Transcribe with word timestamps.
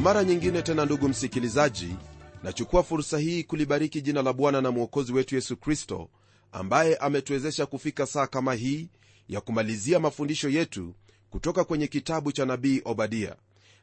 kwa 0.00 0.04
mara 0.14 0.24
nyingine 0.24 0.62
tena 0.62 0.84
ndugu 0.84 1.08
msikilizaji 1.08 1.96
nachukua 2.42 2.82
fursa 2.82 3.18
hii 3.18 3.44
kulibariki 3.44 4.00
jina 4.02 4.22
la 4.22 4.32
bwana 4.32 4.60
na 4.60 4.70
mwokozi 4.70 5.12
wetu 5.12 5.34
yesu 5.34 5.56
kristo 5.56 6.08
ambaye 6.52 6.96
ametuwezesha 6.96 7.66
kufika 7.66 8.06
saa 8.06 8.26
kama 8.26 8.54
hii 8.54 8.88
ya 9.28 9.40
kumalizia 9.40 10.00
mafundisho 10.00 10.48
yetu 10.48 10.94
kutoka 11.30 11.64
kwenye 11.64 11.86
kitabu 11.86 12.32
cha 12.32 12.46
nabii 12.46 12.82
obadia. 12.84 13.36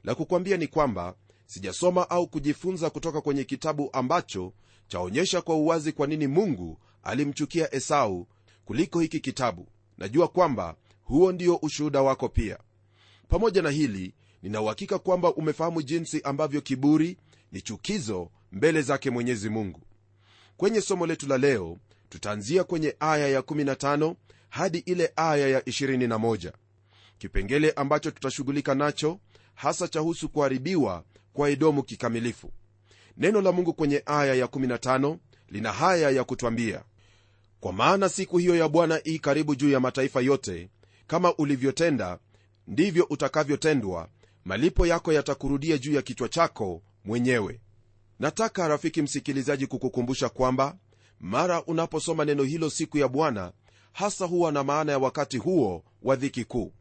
La 0.04 0.16
kukwambia 0.16 0.58
ni 0.58 0.68
kwamba 0.68 1.16
sijasoma 1.46 2.10
au 2.10 2.28
kujifunza 2.28 2.90
kutoka 2.90 3.22
kwenye 3.22 3.44
kitabu 3.44 3.90
ambacho 3.94 4.54
chaonyesha 4.88 5.42
kwa 5.42 5.56
uwazi 5.56 5.92
kwa 5.92 6.08
nini 6.08 6.28
mungu 6.28 6.78
alimchukia 7.04 7.76
esau 7.76 8.28
kuliko 8.66 9.00
hiki 9.00 9.20
kitabu. 9.20 9.68
Najua 9.98 10.28
kwamba 10.28 10.76
huo 11.04 11.32
ndio 11.32 11.56
ushuhuda 11.56 12.02
wako 12.02 12.30
pia. 12.30 12.58
Pamoja 13.28 13.62
na 13.62 13.70
hili 13.70 14.14
ninauhakika 14.44 15.00
kwamba 15.00 15.34
umefahamu 15.34 15.82
jinsi 15.82 16.22
ambavyo 16.22 16.62
kiburi 16.62 17.18
ni 17.52 17.62
chukizo 17.62 18.30
mbele 18.52 18.82
zake 18.82 19.10
mwenyezi 19.10 19.50
mungu. 19.50 19.82
Kwenye 20.58 20.82
somo 20.82 21.06
letu 21.06 21.28
la 21.28 21.38
leo 21.38 21.78
tutaanzia 22.10 22.64
kwenye 22.64 22.96
aya 23.00 23.40
ya15 23.42 24.16
hadi 24.50 24.78
ile 24.78 25.12
aya 25.16 25.48
ya 25.48 25.60
21 25.60 26.52
kipengele 27.18 27.72
ambacho 27.72 28.12
tutashughulika 28.12 28.76
nacho 28.76 29.20
hasa 29.56 29.88
chahusu 29.88 30.30
kuharibiwa 30.30 31.04
kwa 31.34 31.50
edomu 31.50 31.84
kikamilifu. 31.84 32.52
Neno 33.18 33.42
la 33.42 33.52
mungu 33.52 33.74
kwenye 33.74 34.04
aya 34.06 34.46
ya15 34.46 35.18
lina 35.50 35.72
haya 35.72 36.10
ya 36.10 36.24
kutwambia 36.24 36.84
kwa 37.60 37.74
maana 37.74 38.10
siku 38.10 38.38
hiyo 38.38 38.56
ya 38.56 38.68
bwana 38.70 39.02
ii 39.08 39.20
karibu 39.20 39.56
juu 39.56 39.70
ya 39.70 39.80
mataifa 39.80 40.22
yote 40.22 40.70
kama 41.08 41.36
ulivyotenda 41.36 42.20
ndivyo 42.68 43.04
utakavyotendwa 43.10 44.10
malipo 44.48 44.88
yako 44.88 45.14
yatakurudia 45.14 45.78
juu 45.78 45.94
ya 45.94 46.02
kichwa 46.02 46.30
chako 46.30 46.82
mwenyewe. 47.06 47.62
Nataka 48.20 48.68
rafiki 48.68 49.02
msikilizaji 49.02 49.68
kukukumbusha 49.68 50.30
kwamba 50.30 50.78
mara 51.20 51.64
unaposoma 51.64 52.26
neno 52.26 52.44
hilo 52.44 52.70
siku 52.70 52.98
ya 52.98 53.08
bwana 53.08 53.52
hasa 53.94 54.26
huwa 54.26 54.52
na 54.52 54.64
maana 54.64 54.92
ya 54.92 54.98
wakati 55.00 55.38
huo 55.38 55.84
wa 56.02 56.16
dhiki 56.16 56.46
kuu. 56.46 56.74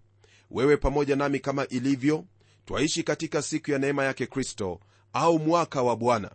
Wewe 0.50 0.76
pamoja 0.76 1.16
nami 1.16 1.40
kama 1.40 1.66
ilivyo 1.68 2.24
twaishi 2.64 3.02
katika 3.02 3.42
siku 3.42 3.70
ya 3.70 3.78
neema 3.78 4.04
yake 4.04 4.26
kristo 4.26 4.80
au 5.12 5.38
mwaka 5.38 5.82
wa 5.82 5.96
bwana. 5.96 6.30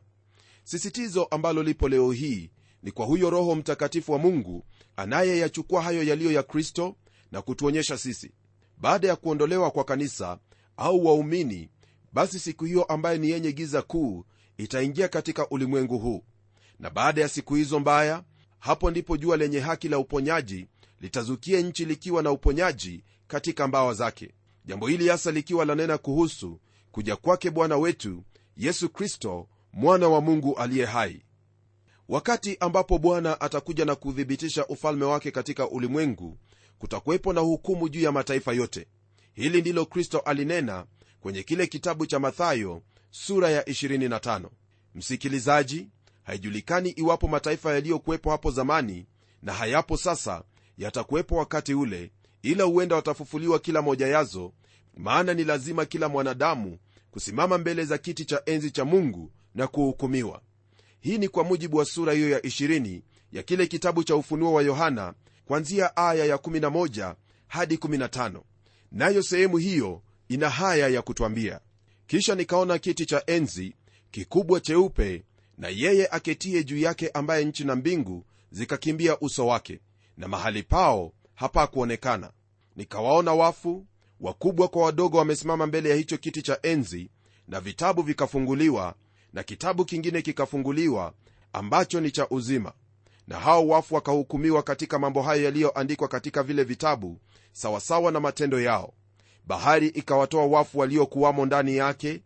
Sisitizo 0.64 1.24
ambalo 1.24 1.64
lipo 1.64 1.90
leo 1.90 2.12
hii 2.12 2.50
ni 2.84 2.92
kwa 2.92 3.06
huyo 3.06 3.30
roho 3.30 3.56
mtakatifu 3.56 4.12
wa 4.12 4.18
mungu 4.18 4.66
anayeyachukua 4.96 5.82
hayo 5.82 6.04
yaliyo 6.04 6.32
ya 6.32 6.44
kristo 6.44 6.96
na 7.32 7.42
kutuonyesha 7.42 7.98
sisi. 7.98 8.32
Baada 8.78 9.08
ya 9.08 9.16
kuondolewa 9.16 9.72
kwa 9.72 9.84
kanisa 9.84 10.38
au 10.82 11.06
waumini 11.06 11.70
basi 12.14 12.40
siku 12.40 12.66
hiyo 12.66 12.84
ambaye 12.84 13.18
ni 13.18 13.30
yenye 13.30 13.52
giza 13.52 13.82
kuu 13.82 14.26
itaingia 14.58 15.08
katika 15.08 15.50
ulimwengu 15.50 15.98
huu. 16.00 16.24
Na 16.80 16.90
baada 16.90 17.22
ya 17.22 17.30
siku 17.30 17.56
hizo 17.56 17.80
mbaya 17.80 18.24
hapo 18.60 18.92
ndipo 18.92 19.18
jua 19.18 19.38
lenye 19.38 19.60
haki 19.60 19.90
la 19.90 20.00
uponyaji 20.00 20.68
litazukia 21.02 21.62
nchi 21.62 21.86
likiwa 21.86 22.24
na 22.24 22.32
uponyaji 22.32 23.04
katika 23.28 23.68
mbawa 23.68 23.94
zake. 23.94 24.32
Jambo 24.66 24.88
hili 24.88 25.08
hasa 25.08 25.32
likiwa 25.32 25.66
lanena 25.66 25.98
kuhusu 25.98 26.60
kuja 26.92 27.16
kwake 27.16 27.50
bwana 27.50 27.78
wetu 27.78 28.24
yesu 28.58 28.90
kristo 28.90 29.48
mwana 29.74 30.08
wa 30.10 30.22
mungu 30.22 30.56
aliye 30.58 30.86
hai. 30.86 31.22
Wakati 32.10 32.58
ambapo 32.60 32.98
bwana 32.98 33.42
atakuja 33.42 33.86
na 33.86 33.96
kuthibitisha 33.96 34.68
ufalme 34.68 35.06
wake 35.06 35.32
katika 35.32 35.70
ulimwengu 35.70 36.38
kutakuwepo 36.80 37.34
na 37.34 37.42
hukumu 37.42 37.90
juu 37.90 38.02
ya 38.02 38.12
mataifa 38.12 38.54
yote 38.54 38.88
hili 39.34 39.62
ndilo 39.62 39.86
kristo 39.86 40.20
alinena 40.20 40.86
kwenye 41.20 41.44
kile 41.44 41.68
kitabu 41.68 42.06
cha 42.06 42.20
mathayo 42.20 42.82
sura 43.12 43.50
ya 43.50 43.62
25 43.62 44.50
msikilizaji 44.96 45.88
haijulikani 46.24 46.90
iwapo 46.90 47.28
mataifa 47.28 47.74
yaliyokuwepo 47.74 48.32
hapo 48.32 48.52
zamani 48.52 49.06
na 49.42 49.54
hayapo 49.54 49.98
sasa 49.98 50.44
yatakuwepo 50.78 51.36
wakati 51.36 51.74
ule 51.74 52.12
ila 52.42 52.64
huenda 52.64 52.96
watafufuliwa 52.96 53.60
kila 53.60 53.82
moja 53.82 54.08
yazo 54.08 54.54
maana 54.98 55.34
ni 55.34 55.44
lazima 55.44 55.86
kila 55.86 56.10
mwanadamu 56.10 56.78
kusimama 57.12 57.58
mbele 57.58 57.86
za 57.86 57.98
kiti 57.98 58.26
cha 58.26 58.42
enzi 58.46 58.72
cha 58.72 58.86
mungu 58.86 59.32
na 59.56 59.68
kuhukumiwa. 59.68 60.42
Hii 61.00 61.18
ni 61.18 61.28
kwa 61.30 61.44
mujibu 61.44 61.78
wa 61.78 61.86
sura 61.86 62.14
hiyo 62.14 62.30
ya 62.30 62.40
20 62.40 63.02
ya 63.32 63.44
kile 63.44 63.68
kitabu 63.68 64.04
cha 64.04 64.16
ufunuo 64.16 64.54
wa 64.54 64.64
yohana 64.64 65.14
kwanzia 65.46 65.98
aya 65.98 66.26
ya 66.26 66.36
11 66.36 67.16
hadi 67.48 67.76
15 67.76 68.42
nayo 68.92 69.24
sehemu 69.24 69.58
hiyo 69.58 70.02
ina 70.30 70.50
haya 70.50 70.88
ya 70.88 71.02
kutwambia. 71.02 71.60
Kisha 72.08 72.36
nikaona 72.36 72.78
kiti 72.80 73.06
cha 73.06 73.24
enzi 73.28 73.76
kikubwa 74.12 74.60
cheupe 74.60 75.24
na 75.58 75.68
yeye 75.70 76.08
aketie 76.12 76.64
juu 76.64 76.78
yake 76.78 77.10
ambaye 77.10 77.46
nchi 77.46 77.64
na 77.64 77.76
mbingu 77.76 78.26
zikakimbia 78.52 79.20
uso 79.20 79.48
wake 79.48 79.80
na 80.18 80.28
mahali 80.28 80.64
pao 80.64 81.14
hapakuonekana. 81.36 82.32
Nikawaona 82.76 83.34
wafu 83.34 83.86
wakubwa 84.20 84.68
kwa 84.68 84.84
wadogo 84.86 85.18
wamesimama 85.18 85.68
mbele 85.68 85.90
ya 85.90 85.96
hicho 85.96 86.18
kiti 86.18 86.42
cha 86.42 86.60
enzi 86.64 87.10
na 87.48 87.60
vitabu 87.62 88.02
vikafunguliwa 88.02 88.96
na 89.34 89.44
kitabu 89.44 89.86
kingine 89.86 90.22
kikafunguliwa 90.22 91.14
ambacho 91.54 92.02
ni 92.02 92.12
cha 92.12 92.30
uzima 92.30 92.74
na 93.32 93.40
hao 93.40 93.68
wafu 93.68 93.96
wakahukumiwa 93.96 94.64
katika 94.64 95.00
mambo 95.00 95.22
hayo 95.22 95.44
yaliyoandikwa 95.44 96.08
katika 96.08 96.44
vile 96.44 96.64
vitabu 96.64 97.20
sawasawa 97.52 98.12
na 98.12 98.20
matendo 98.20 98.62
yao. 98.62 98.94
Bahari 99.48 99.88
ikawatoa 99.88 100.46
wafu 100.46 100.80
waliokuwamo 100.80 101.46
ndani 101.46 101.76
yake 101.76 102.22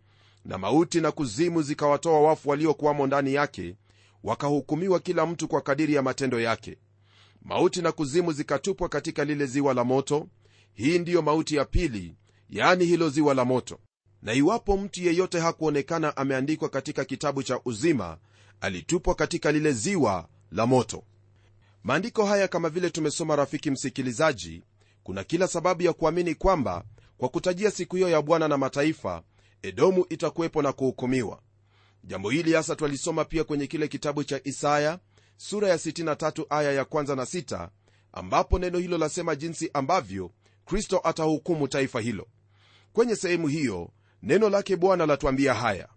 na 0.45 0.57
mauti 0.57 1.01
na 1.01 1.11
kuzimu 1.11 1.61
zikawatoa 1.61 2.21
wafu 2.21 2.49
waliokuwamo 2.49 3.07
ndani 3.07 3.33
yake 3.33 3.75
wakahukumiwa 4.23 4.99
kila 4.99 5.25
mtu 5.25 5.47
kwa 5.47 5.61
kadiri 5.61 5.93
ya 5.93 6.01
matendo 6.01 6.39
yake. 6.39 6.77
Mauti 7.41 7.81
na 7.81 7.91
kuzimu 7.91 8.31
zikatupwa 8.31 8.89
katika 8.89 9.25
lile 9.25 9.45
ziwa 9.45 9.73
la 9.73 9.83
moto. 9.83 10.27
Hii 10.73 10.99
ndiyo 10.99 11.22
mauti 11.22 11.55
ya 11.55 11.66
pili 11.66 12.16
yaani 12.49 12.85
hilo 12.85 13.09
ziwa 13.09 13.34
la 13.34 13.46
moto. 13.46 13.79
Na 14.22 14.34
iwapo 14.34 14.78
mtu 14.78 15.02
yeyote 15.03 15.40
hakuonekana 15.40 16.17
ameandikwa 16.17 16.69
katika 16.69 17.05
kitabu 17.05 17.43
cha 17.43 17.59
uzima 17.66 18.17
alitupwa 18.61 19.16
katika 19.16 19.52
lile 19.52 19.72
ziwa 19.72 20.28
la 20.55 20.66
moto. 20.66 21.03
Maandiko 21.84 22.25
haya 22.25 22.47
kama 22.47 22.69
vile 22.69 22.90
tumesoma 22.90 23.35
rafiki 23.35 23.72
msikilizaji 23.72 24.63
kuna 25.03 25.23
kila 25.23 25.47
sababu 25.47 25.84
ya 25.84 25.93
kuamini 25.93 26.35
kwamba 26.35 26.84
kwa 27.17 27.29
kutajia 27.29 27.72
siku 27.72 27.96
hiyo 27.96 28.09
ya 28.09 28.22
bwana 28.22 28.47
na 28.47 28.57
mataifa 28.57 29.23
edomu 29.61 30.05
itakuwepo 30.09 30.61
na 30.61 30.73
kuhukumiwa. 30.73 31.41
Jambo 32.03 32.29
hili 32.29 32.53
hasa 32.53 32.75
twalisoma 32.75 33.25
pia 33.25 33.43
kwenye 33.43 33.67
kile 33.67 33.87
kitabu 33.87 34.23
cha 34.23 34.41
isaya 34.43 34.99
sura 35.37 35.69
ya 35.69 35.75
63 35.75 36.46
aya 36.49 36.72
ya 36.72 36.85
kwanza 36.85 37.16
na 37.16 37.23
6 37.23 37.69
ambapo 38.13 38.59
neno 38.59 38.78
hilo 38.79 38.97
lasema 38.97 39.35
jinsi 39.35 39.69
ambavyo 39.73 40.31
kristo 40.66 41.02
atahukumu 41.03 41.67
taifa 41.67 42.02
hilo. 42.02 42.28
Kwenye 42.93 43.16
sehemu 43.16 43.47
hiyo 43.47 43.90
neno 44.23 44.49
lake 44.49 44.75
bwana 44.75 45.05
latwambia 45.05 45.53
haya. 45.53 45.87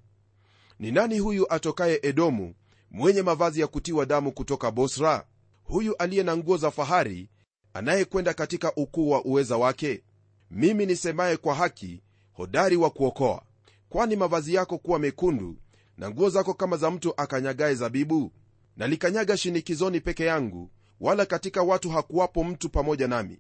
Ni 0.78 0.90
nani 0.92 1.18
huyu 1.18 1.52
atokaye 1.52 2.00
edomu 2.02 2.54
mwenye 2.90 3.22
mavazi 3.22 3.60
ya 3.60 3.66
kutiwa 3.66 4.06
damu 4.06 4.32
kutoka 4.32 4.70
bosra? 4.70 5.26
Huyu 5.64 5.96
aliye 5.96 6.22
na 6.22 6.36
nguo 6.36 6.56
za 6.56 6.70
fahari 6.70 7.28
anayekwenda 7.74 8.34
katika 8.34 8.74
ukuu 8.74 9.10
wa 9.10 9.24
uweza 9.24 9.56
wake? 9.56 10.02
Mimi 10.50 10.86
nisemaye 10.86 11.36
kwa 11.36 11.54
haki 11.54 12.02
hodari 12.32 12.76
wa 12.76 12.90
kuokoa. 12.90 13.42
Kwani 13.88 14.16
mavazi 14.16 14.54
yako 14.54 14.78
kuwa 14.78 14.98
mekundu 14.98 15.56
na 15.96 16.10
nguo 16.10 16.28
zako 16.30 16.54
kama 16.54 16.76
za 16.76 16.90
mtu 16.90 17.14
akanyagaye 17.16 17.74
zabibu? 17.74 18.32
Nalikanyaga 18.76 19.36
shinikizoni 19.36 20.00
peke 20.00 20.24
yangu 20.24 20.70
wala 21.00 21.26
katika 21.26 21.62
watu 21.62 21.90
hakuwapo 21.90 22.44
mtu 22.44 22.68
pamoja 22.68 23.08
nami. 23.08 23.38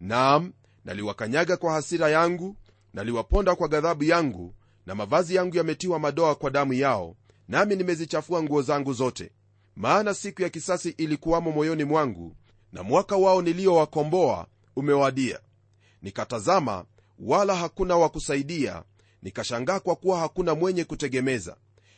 Naam 0.00 0.52
naliwakanyaga 0.84 1.56
kwa 1.56 1.72
hasira 1.72 2.10
yangu 2.10 2.56
naliwaponda 2.94 3.54
kwa 3.56 3.68
ghadhabu 3.68 4.04
yangu 4.04 4.54
na 4.86 4.94
mavazi 4.94 5.34
yangu 5.34 5.56
yametiwa 5.56 5.98
madoa 5.98 6.34
kwa 6.34 6.50
damu 6.50 6.72
yao 6.72 7.16
nami 7.48 7.76
nimezichafua 7.76 8.42
nguo 8.42 8.62
zangu 8.62 8.92
zote. 8.92 9.30
Maana 9.76 10.14
siku 10.14 10.42
ya 10.42 10.48
kisasi 10.48 10.88
ilikuwamo 10.88 11.50
moyoni 11.52 11.84
mwangu 11.84 12.36
na 12.72 12.82
mwaka 12.82 13.16
wao 13.16 13.42
niliowakomboa 13.42 14.46
umewadia. 14.76 15.40
Nikatazama 16.02 16.84
wala 17.18 17.54
hakuna 17.54 17.96
wa 17.96 18.08
kusaidia. 18.08 18.82
Nikashangaa 19.22 19.80
kwa 19.80 19.96
kuwa 19.96 20.18
hakuna 20.20 20.54
mwenye 20.54 20.84
kutegemeza. 20.84 21.56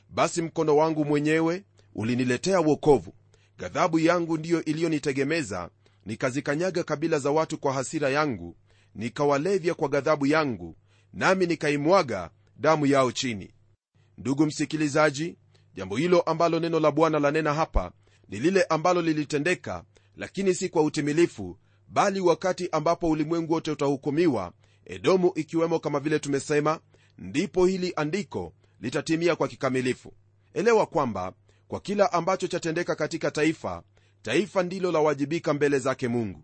Basi 0.09 0.43
mkono 0.43 0.77
wangu 0.77 1.05
mwenyewe 1.05 1.65
uliniletea 1.95 2.61
wokovu. 2.61 3.15
Ghadhabu 3.59 3.99
yangu 3.99 4.39
ndiyo 4.39 4.65
iliyonitegemeza. 4.65 5.71
Nikazikanyaga 6.07 6.85
kabila 6.85 7.19
za 7.19 7.31
watu 7.31 7.59
kwa 7.59 7.73
hasira 7.73 8.09
yangu. 8.11 8.57
Nikawalevya 8.95 9.75
kwa 9.75 9.89
ghadhabu 9.89 10.27
yangu 10.27 10.77
nami 11.13 11.47
nikaimwaga 11.47 12.31
damu 12.57 12.87
yao 12.87 13.13
chini 13.13 13.51
ndugu 14.19 14.47
msikilizaji 14.47 15.37
jambo 15.75 15.97
hilo 15.97 16.21
ambalo 16.21 16.61
neno 16.61 16.81
la 16.81 16.91
bwana 16.91 17.19
lanena 17.19 17.55
hapa 17.55 17.93
ni 18.29 18.41
lile 18.41 18.63
ambalo 18.63 19.03
lilitendeka 19.03 19.85
lakini 20.17 20.55
si 20.55 20.69
kwa 20.69 20.83
utimilifu 20.83 21.59
bali 21.89 22.21
wakati 22.21 22.69
ambapo 22.73 23.11
ulimwengu 23.11 23.53
wote 23.53 23.71
utahukumiwa 23.71 24.53
edomu 24.85 25.33
ikiwemo 25.35 25.79
kama 25.79 26.01
vile 26.01 26.19
tumesema 26.19 26.81
ndipo 27.19 27.67
hili 27.67 27.93
andiko 27.97 28.53
litatimia 28.81 29.37
kwa 29.37 29.49
kikamilifu. 29.49 30.13
Elewa 30.55 30.87
kwamba 30.87 31.33
kwa 31.69 31.81
kila 31.81 32.13
ambacho 32.13 32.47
chatendeka 32.47 32.95
katika 32.95 33.31
taifa 33.31 33.83
taifa 34.23 34.63
ndilo 34.63 34.93
lawajibika 34.93 35.55
mbele 35.55 35.79
zake 35.79 36.09
mungu. 36.09 36.43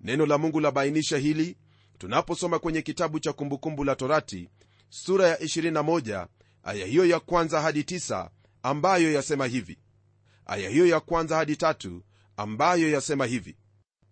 Neno 0.00 0.26
la 0.26 0.38
mungu 0.38 0.60
labainisha 0.60 1.18
hili 1.18 1.56
tunaposoma 1.98 2.58
kwenye 2.58 2.82
kitabu 2.82 3.20
cha 3.20 3.32
kumbukumbu 3.32 3.84
la 3.84 3.96
torati 3.96 4.48
sura 4.88 5.28
ya 5.28 5.36
21 5.36 6.26
aya 6.64 6.86
hiyo 6.86 7.06
ya 7.06 7.20
kwanza 7.20 7.60
hadi 7.60 7.84
tisa 7.84 8.30
ambayo 8.62 9.12
yasema 9.12 9.46
hivi. 9.46 9.78
Aya 10.46 10.70
hiyo 10.70 10.86
ya 10.86 11.00
kwanza 11.00 11.36
hadi 11.36 11.56
tatu 11.56 12.02
ambayo 12.36 12.90
yasema 12.90 13.26
hivi. 13.26 13.56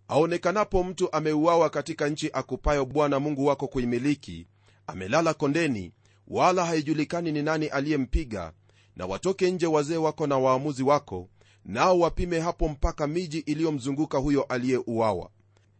Aonekanapo 0.08 0.84
mtu 0.84 1.12
ameuawa 1.12 1.70
katika 1.70 2.08
nchi 2.08 2.30
akupayo 2.32 2.84
bwana 2.86 3.20
mungu 3.20 3.46
wako 3.46 3.68
kuimiliki 3.68 4.46
amelala 4.86 5.34
kondeni 5.34 5.92
wala 6.28 6.64
haijulikani 6.66 7.32
ni 7.32 7.42
nani 7.42 7.66
aliyempiga 7.66 8.52
na 8.96 9.06
watoke 9.06 9.50
nje 9.50 9.66
wazee 9.66 9.96
wako 9.96 10.26
na 10.26 10.38
waamuzi 10.38 10.82
wako 10.82 11.28
nao 11.64 11.98
wapime 11.98 12.40
hapo 12.40 12.68
mpaka 12.68 13.06
miji 13.06 13.38
iliyomzunguka 13.38 14.18
huyo 14.18 14.42
aliyeuawa. 14.42 15.30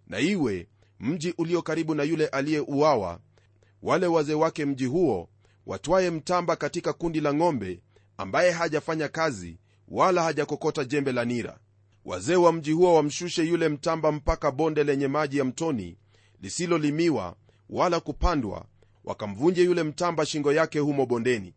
Na 0.06 0.19
iwe 0.20 0.69
mji 1.00 1.34
ulio 1.38 1.62
karibu 1.62 1.94
na 1.94 2.02
yule 2.02 2.26
aliyeuawa 2.26 3.20
wale 3.82 4.06
wazee 4.06 4.34
wake 4.34 4.64
mji 4.64 4.86
huo 4.86 5.28
watwaye 5.66 6.10
mtamba 6.10 6.56
katika 6.56 6.92
kundi 6.92 7.20
la 7.20 7.34
ng'ombe 7.34 7.82
ambaye 8.16 8.50
hajafanya 8.50 9.08
kazi 9.08 9.58
wala 9.88 10.22
hajakokota 10.22 10.84
jembe 10.84 11.12
la 11.12 11.24
nira. 11.24 11.58
Wazee 12.04 12.34
wa 12.36 12.52
mji 12.52 12.72
huo 12.72 12.94
wamshushe 12.94 13.42
yule 13.44 13.68
mtamba 13.68 14.12
mpaka 14.12 14.50
bonde 14.50 14.84
lenye 14.84 15.08
maji 15.08 15.38
ya 15.38 15.44
mtoni 15.44 15.96
lisilolimiwa 16.40 17.36
wala 17.70 18.00
kupandwa 18.00 18.64
wakamvunje 19.04 19.62
yule 19.64 19.82
mtamba 19.82 20.26
shingo 20.26 20.52
yake 20.52 20.78
humo 20.78 21.06
bondeni. 21.06 21.54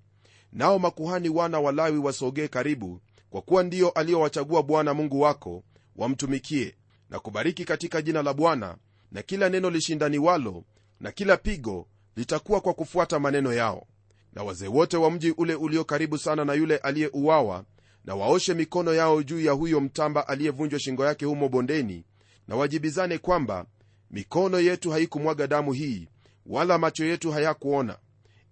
Nao 0.51 0.79
makuhani 0.79 1.29
wana 1.29 1.59
walawi 1.59 1.97
wasogee 1.97 2.47
karibu 2.47 3.01
kwa 3.29 3.41
kuwa 3.41 3.63
ndio 3.63 3.89
aliyowachagua 3.89 4.63
bwana 4.63 4.93
mungu 4.93 5.21
wako 5.21 5.63
wamtumikie 5.95 6.75
na 7.09 7.19
kubariki 7.19 7.65
katika 7.65 8.01
jina 8.01 8.23
la 8.23 8.33
bwana 8.33 8.77
na 9.11 9.21
kila 9.21 9.49
neno 9.49 9.69
lishindaniwalo 9.69 10.63
na 10.99 11.11
kila 11.11 11.37
pigo 11.37 11.87
litakuwa 12.15 12.61
kwa 12.61 12.73
kufuata 12.73 13.19
maneno 13.19 13.53
yao 13.53 13.87
na 14.35 14.43
wazee 14.43 14.67
wote 14.67 14.97
wa 14.97 15.11
mji 15.11 15.31
ule 15.31 15.55
ulio 15.55 15.83
karibu 15.83 16.17
sana 16.17 16.45
na 16.45 16.53
yule 16.53 16.77
aliyeuawa 16.77 17.65
na 18.05 18.15
waoshe 18.15 18.53
mikono 18.53 18.93
yao 18.93 19.23
juu 19.23 19.39
ya 19.41 19.51
huyo 19.51 19.81
mtamba 19.81 20.27
aliyevunjwa 20.27 20.79
shingo 20.79 21.05
yake 21.05 21.25
humo 21.25 21.49
bondeni 21.49 22.03
na 22.47 22.55
wajibizane 22.55 23.17
kwamba 23.17 23.65
mikono 24.11 24.59
yetu 24.59 24.91
haikumwaga 24.91 25.47
damu 25.47 25.73
hii 25.73 26.07
wala 26.45 26.77
macho 26.77 27.05
yetu 27.05 27.31
hayakuona. 27.31 27.97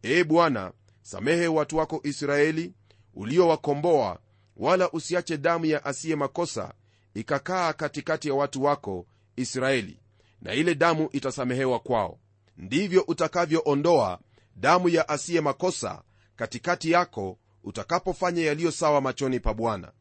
Ee 0.04 0.24
bwana 0.24 0.72
samehe 1.02 1.48
watu 1.48 1.78
wako 1.78 2.00
israeli 2.04 2.74
uliowakomboa 3.14 4.20
wala 4.58 4.92
usiache 4.92 5.38
damu 5.38 5.66
ya 5.66 5.86
asiye 5.86 6.16
makosa 6.16 6.74
ikakaa 7.14 7.74
katikati 7.74 8.28
ya 8.28 8.34
watu 8.34 8.64
wako 8.64 9.06
israeli 9.36 10.00
na 10.42 10.54
ile 10.54 10.76
damu 10.76 11.10
itasamehewa 11.12 11.80
kwao. 11.80 12.20
Ndivyo 12.58 13.02
utakavyoondoa 13.08 14.20
damu 14.56 14.90
ya 14.90 15.10
asiye 15.10 15.42
makosa 15.42 16.04
katikati 16.36 16.92
yako 16.92 17.38
utakapofanya 17.64 18.42
yaliyo 18.42 18.72
sawa 18.72 19.02
machoni 19.02 19.40
pa 19.40 19.54
bwana. 19.54 19.92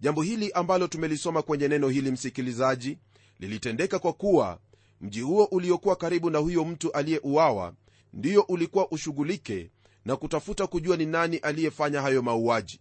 Jambo 0.00 0.22
hili 0.22 0.52
ambalo 0.52 0.86
tumelisoma 0.88 1.42
kwenye 1.42 1.68
neno 1.68 1.88
hili 1.88 2.10
msikilizaji 2.10 2.98
lilitendeka 3.38 3.98
kwa 3.98 4.12
kuwa 4.12 4.58
mji 5.00 5.20
huo 5.20 5.44
uliokuwa 5.44 5.96
karibu 5.96 6.30
na 6.30 6.38
huyo 6.38 6.64
mtu 6.64 6.92
aliyeuawa 6.92 7.74
ndiyo 8.12 8.42
ulikuwa 8.42 8.90
ushughulike 8.90 9.70
na 10.04 10.16
kutafuta 10.16 10.66
kujua 10.66 10.96
ni 10.96 11.06
nani 11.06 11.36
aliyefanya 11.36 12.02
hayo 12.02 12.22
mauaji. 12.22 12.80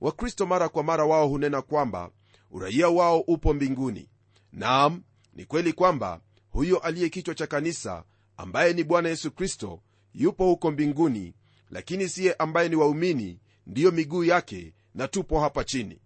Wakristo 0.00 0.46
mara 0.46 0.68
kwa 0.68 0.82
mara 0.82 1.04
wao 1.04 1.28
hunena 1.28 1.62
kwamba 1.62 2.10
uraia 2.50 2.88
wao 2.88 3.20
upo 3.20 3.54
mbinguni. 3.54 4.08
Naam 4.52 5.02
ni 5.32 5.44
kweli 5.44 5.72
kwamba 5.72 6.20
huyo 6.50 6.78
aliye 6.78 7.08
kichwa 7.08 7.34
cha 7.34 7.46
kanisa 7.46 8.04
ambaye 8.36 8.72
ni 8.72 8.84
bwana 8.84 9.08
yesu 9.08 9.30
kristo 9.30 9.80
yupo 10.14 10.44
huko 10.44 10.70
mbinguni 10.70 11.34
lakini 11.70 12.08
siye 12.08 12.34
ambaye 12.34 12.68
ni 12.68 12.76
waumini 12.76 13.40
ndiyo 13.66 13.90
miguu 13.90 14.24
yake 14.24 14.74
na 14.94 15.08
tupo 15.08 15.40
hapa 15.40 15.64
chini. 15.64 16.00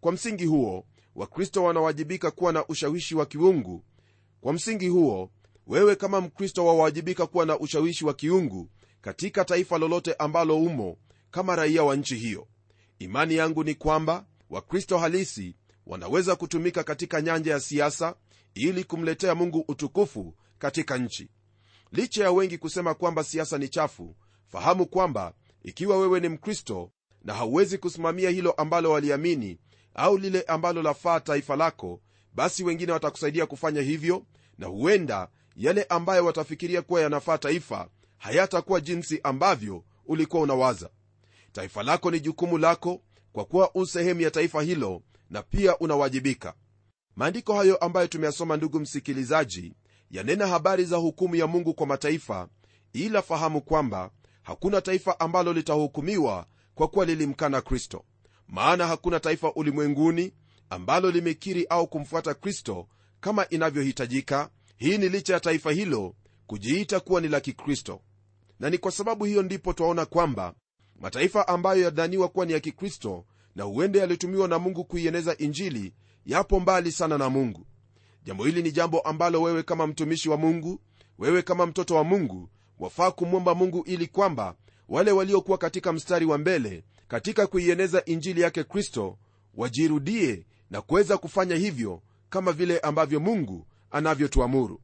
Kwa 0.00 0.12
msingi 0.12 0.44
huo 0.44 0.86
wakristo 1.14 1.64
wanawajibika 1.64 2.30
kuwa 2.30 2.52
na 2.52 2.66
ushawishi 2.66 3.14
wa 3.14 3.26
kiungu. 3.26 3.84
Kwa 4.40 4.52
msingi 4.52 4.88
huo 4.88 5.30
wewe 5.66 5.96
kama 5.96 6.20
mkristo 6.20 6.66
wawajibika 6.66 7.26
kuwa 7.26 7.46
na 7.46 7.58
ushawishi 7.58 8.04
wa 8.04 8.14
kiungu 8.14 8.70
katika 9.00 9.44
taifa 9.44 9.78
lolote 9.78 10.14
ambalo 10.14 10.58
umo 10.58 10.96
kama 11.30 11.56
raia 11.56 11.82
wa 11.82 11.96
nchi 11.96 12.16
hiyo. 12.16 12.48
Imani 12.98 13.34
yangu 13.34 13.64
ni 13.64 13.74
kwamba 13.74 14.26
wakristo 14.50 14.98
halisi 14.98 15.56
wanaweza 15.86 16.36
kutumika 16.36 16.84
katika 16.84 17.20
nyanja 17.22 17.50
ya 17.52 17.60
siasa 17.60 18.14
ili 18.54 18.84
kumletea 18.84 19.34
mungu 19.34 19.64
utukufu 19.68 20.34
katika 20.58 20.98
nchi 20.98 21.28
licha 21.92 22.24
ya 22.24 22.32
wengi 22.32 22.58
kusema 22.58 22.94
kwamba 22.94 23.24
siasa 23.24 23.58
ni 23.58 23.68
chafu 23.68 24.16
fahamu 24.48 24.86
kwamba 24.86 25.34
ikiwa 25.62 25.98
wewe 25.98 26.20
ni 26.20 26.28
mkristo 26.28 26.90
na 27.24 27.34
hauwezi 27.34 27.78
kusimamia 27.78 28.30
hilo 28.30 28.52
ambalo 28.52 28.90
waliamini 28.90 29.58
au 29.94 30.18
lile 30.18 30.42
ambalo 30.42 30.82
lafaa 30.82 31.20
taifa 31.20 31.56
lako 31.56 32.00
basi 32.34 32.64
wengine 32.64 32.92
watakusaidia 32.92 33.46
kufanya 33.46 33.82
hivyo 33.82 34.26
na 34.58 34.66
huenda 34.66 35.28
yale 35.56 35.82
ambayo 35.84 36.24
watafikiria 36.26 36.82
kuwa 36.82 37.00
yanafaa 37.00 37.38
taifa 37.38 37.88
hayatakuwa 38.18 38.80
jinsi 38.80 39.20
ambavyo 39.22 39.84
ulikuwa 40.06 40.42
unawaza. 40.42 40.90
Taifa 41.52 41.82
lako 41.82 42.10
ni 42.10 42.20
jukumu 42.20 42.58
lako 42.58 43.02
kwa 43.32 43.44
kuwa 43.44 43.70
u 43.74 43.86
sehemu 43.86 44.20
ya 44.20 44.30
taifa 44.30 44.62
hilo 44.62 45.02
na 45.30 45.42
pia 45.42 45.78
unawajibika. 45.78 46.54
Maandiko 47.16 47.54
hayo 47.54 47.76
ambayo 47.76 48.06
tumeyasoma 48.06 48.56
ndugu 48.56 48.80
msikilizaji 48.80 49.74
yanena 50.10 50.46
habari 50.46 50.84
za 50.84 50.96
hukumu 50.96 51.36
ya 51.36 51.46
mungu 51.46 51.74
kwa 51.74 51.86
mataifa 51.86 52.48
ila 52.92 53.22
fahamu 53.22 53.60
kwamba 53.62 54.10
hakuna 54.42 54.80
taifa 54.80 55.20
ambalo 55.20 55.52
litahukumiwa 55.52 56.46
kwa 56.74 56.88
kuwa 56.88 57.04
lilimkana 57.04 57.60
kristo. 57.60 58.04
Maana 58.48 58.86
hakuna 58.86 59.20
taifa 59.20 59.52
ulimwenguni 59.54 60.32
ambalo 60.70 61.10
limekiri 61.10 61.66
au 61.66 61.86
kumfuata 61.86 62.34
kristo 62.34 62.88
kama 63.20 63.48
inavyohitajika. 63.48 64.50
Hii 64.76 64.98
ni 64.98 65.08
licha 65.08 65.32
ya 65.34 65.40
taifa 65.40 65.72
hilo 65.72 66.14
kujiita 66.46 67.00
kuwa 67.00 67.20
ni 67.20 67.28
la 67.28 67.40
kikristo. 67.40 68.00
Na 68.60 68.70
ni 68.70 68.78
kwa 68.78 68.92
sababu 68.92 69.24
hiyo 69.24 69.42
ndipo 69.42 69.72
twaona 69.72 70.06
kwamba 70.06 70.54
mataifa 71.00 71.48
ambayo 71.48 71.82
yadhaniwa 71.82 72.28
kuwa 72.28 72.46
ni 72.46 72.52
ya 72.52 72.60
kikristo 72.60 73.24
na 73.54 73.64
huende 73.64 73.98
yalitumiwa 73.98 74.48
na 74.48 74.58
mungu 74.58 74.84
kuieneza 74.84 75.36
injili 75.38 75.94
yapo 76.26 76.60
mbali 76.60 76.92
sana 76.92 77.18
na 77.18 77.30
mungu 77.30 77.66
jambo 78.24 78.44
hili 78.44 78.62
ni 78.62 78.72
jambo 78.72 79.00
ambalo 79.00 79.42
wewe 79.42 79.62
kama 79.62 79.86
mtumishi 79.86 80.28
wa 80.28 80.36
mungu 80.36 80.80
wewe 81.18 81.42
kama 81.42 81.66
mtoto 81.66 81.94
wa 81.94 82.04
mungu 82.04 82.48
wafaa 82.78 83.10
kumwomba 83.10 83.54
mungu 83.54 83.82
ili 83.86 84.06
kwamba 84.06 84.54
wale 84.88 85.10
waliokuwa 85.10 85.58
katika 85.58 85.92
mstari 85.92 86.26
wa 86.26 86.38
mbele 86.38 86.84
katika 87.08 87.46
kuieneza 87.46 88.04
injili 88.04 88.40
yake 88.40 88.64
kristo 88.64 89.18
wajirudie 89.54 90.46
na 90.70 90.80
kuweza 90.82 91.18
kufanya 91.18 91.56
hivyo 91.56 92.02
kama 92.30 92.52
vile 92.52 92.78
ambavyo 92.78 93.20
mungu 93.20 93.66
anavyotuamuru. 93.90 94.80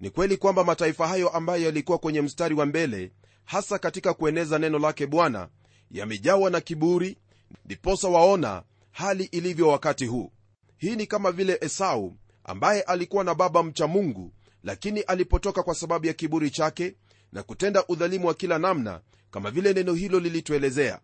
Ni 0.00 0.10
kweli 0.10 0.36
kwamba 0.36 0.64
mataifa 0.64 1.08
hayo 1.08 1.28
ambayo 1.28 1.64
yalikuwa 1.64 1.98
kwenye 1.98 2.20
mstari 2.22 2.54
wa 2.54 2.66
mbele 2.66 3.12
hasa 3.44 3.78
katika 3.78 4.14
kueneza 4.14 4.58
neno 4.58 4.78
lake 4.78 5.06
bwana 5.06 5.48
yamejawa 5.90 6.50
na 6.50 6.60
kiburi 6.60 7.18
ndiposa 7.64 8.08
waona 8.08 8.62
hali 8.90 9.24
ilivyo 9.24 9.68
wakati 9.68 10.06
huu. 10.06 10.32
Hii 10.76 10.96
ni 10.96 11.06
kama 11.06 11.32
vile 11.32 11.58
esau 11.60 12.16
ambaye 12.48 12.82
alikuwa 12.82 13.24
na 13.24 13.34
baba 13.34 13.62
mcha 13.62 13.86
mungu 13.86 14.32
lakini 14.64 15.00
alipotoka 15.00 15.62
kwa 15.62 15.74
sababu 15.74 16.06
ya 16.06 16.12
kiburi 16.12 16.50
chake 16.50 16.94
na 17.32 17.42
kutenda 17.42 17.84
udhalimu 17.88 18.26
wa 18.26 18.34
kila 18.34 18.58
namna 18.58 19.00
kama 19.30 19.50
vile 19.50 19.72
neno 19.72 19.94
hilo 19.94 20.20
lilituelezea. 20.20 21.00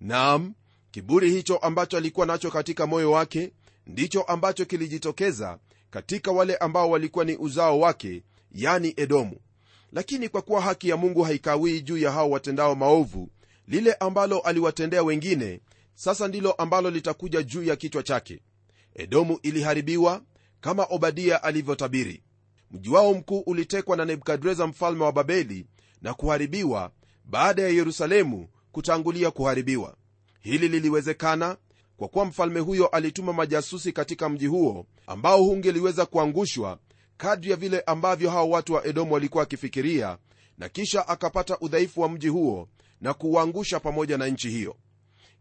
Nam 0.00 0.54
kiburi 0.90 1.30
hicho 1.30 1.56
ambacho 1.56 1.96
alikuwa 1.96 2.26
nacho 2.26 2.50
katika 2.50 2.86
moyo 2.86 3.10
wake 3.10 3.52
ndicho 3.86 4.22
ambacho 4.22 4.64
kilijitokeza 4.64 5.58
katika 5.90 6.32
wale 6.32 6.56
ambao 6.56 6.90
walikuwa 6.90 7.24
ni 7.24 7.36
uzao 7.36 7.80
wake 7.80 8.22
yani 8.52 8.94
edomu. 8.96 9.36
Lakini 9.92 10.28
kwa 10.28 10.42
kuwa 10.42 10.60
haki 10.60 10.88
ya 10.88 10.96
mungu 10.96 11.22
haikawii 11.22 11.80
juu 11.80 11.98
ya 11.98 12.12
hao 12.12 12.30
watendao 12.30 12.74
maovu 12.74 13.30
lile 13.66 13.92
ambalo 13.92 14.38
aliwatendea 14.40 15.02
wengine 15.02 15.60
sasa 15.94 16.28
ndilo 16.28 16.52
ambalo 16.52 16.90
litakuja 16.90 17.42
juu 17.42 17.62
ya 17.62 17.76
kichwa 17.76 18.02
chake. 18.02 18.40
Edomu 18.94 19.38
iliharibiwa 19.42 20.22
kama 20.60 20.84
obadia 20.90 21.42
alivyotabiri. 21.42 22.22
Mji 22.70 22.90
wao 22.90 23.14
mkuu 23.14 23.40
ulitekwa 23.40 23.96
na 23.96 24.04
nebukadreza 24.04 24.66
mfalme 24.66 25.04
wa 25.04 25.12
babeli 25.12 25.66
na 26.02 26.14
kuharibiwa 26.14 26.90
baada 27.24 27.62
ya 27.62 27.68
yerusalemu 27.68 28.48
kutangulia 28.72 29.30
kuharibiwa. 29.30 29.96
Hili 30.40 30.68
liliwezekana 30.68 31.56
kwa 31.96 32.08
kuwa 32.08 32.24
mfalme 32.24 32.60
huyo 32.60 32.86
alituma 32.86 33.32
majasusi 33.32 33.92
katika 33.92 34.28
mji 34.28 34.46
huo 34.46 34.86
ambao 35.06 35.42
hungeliweza 35.44 36.06
kuangushwa 36.06 36.78
kadri 37.16 37.50
ya 37.50 37.56
vile 37.56 37.80
ambavyo 37.80 38.30
hao 38.30 38.50
watu 38.50 38.72
wa 38.74 38.86
edomu 38.86 39.14
walikuwa 39.14 39.40
wakifikiria 39.42 40.18
na 40.58 40.68
kisha 40.68 41.08
akapata 41.08 41.58
udhaifu 41.60 42.00
wa 42.00 42.08
mji 42.08 42.28
huo 42.28 42.68
na 43.00 43.14
kuuangusha 43.14 43.80
pamoja 43.80 44.18
na 44.18 44.26
nchi 44.26 44.50
hiyo. 44.50 44.76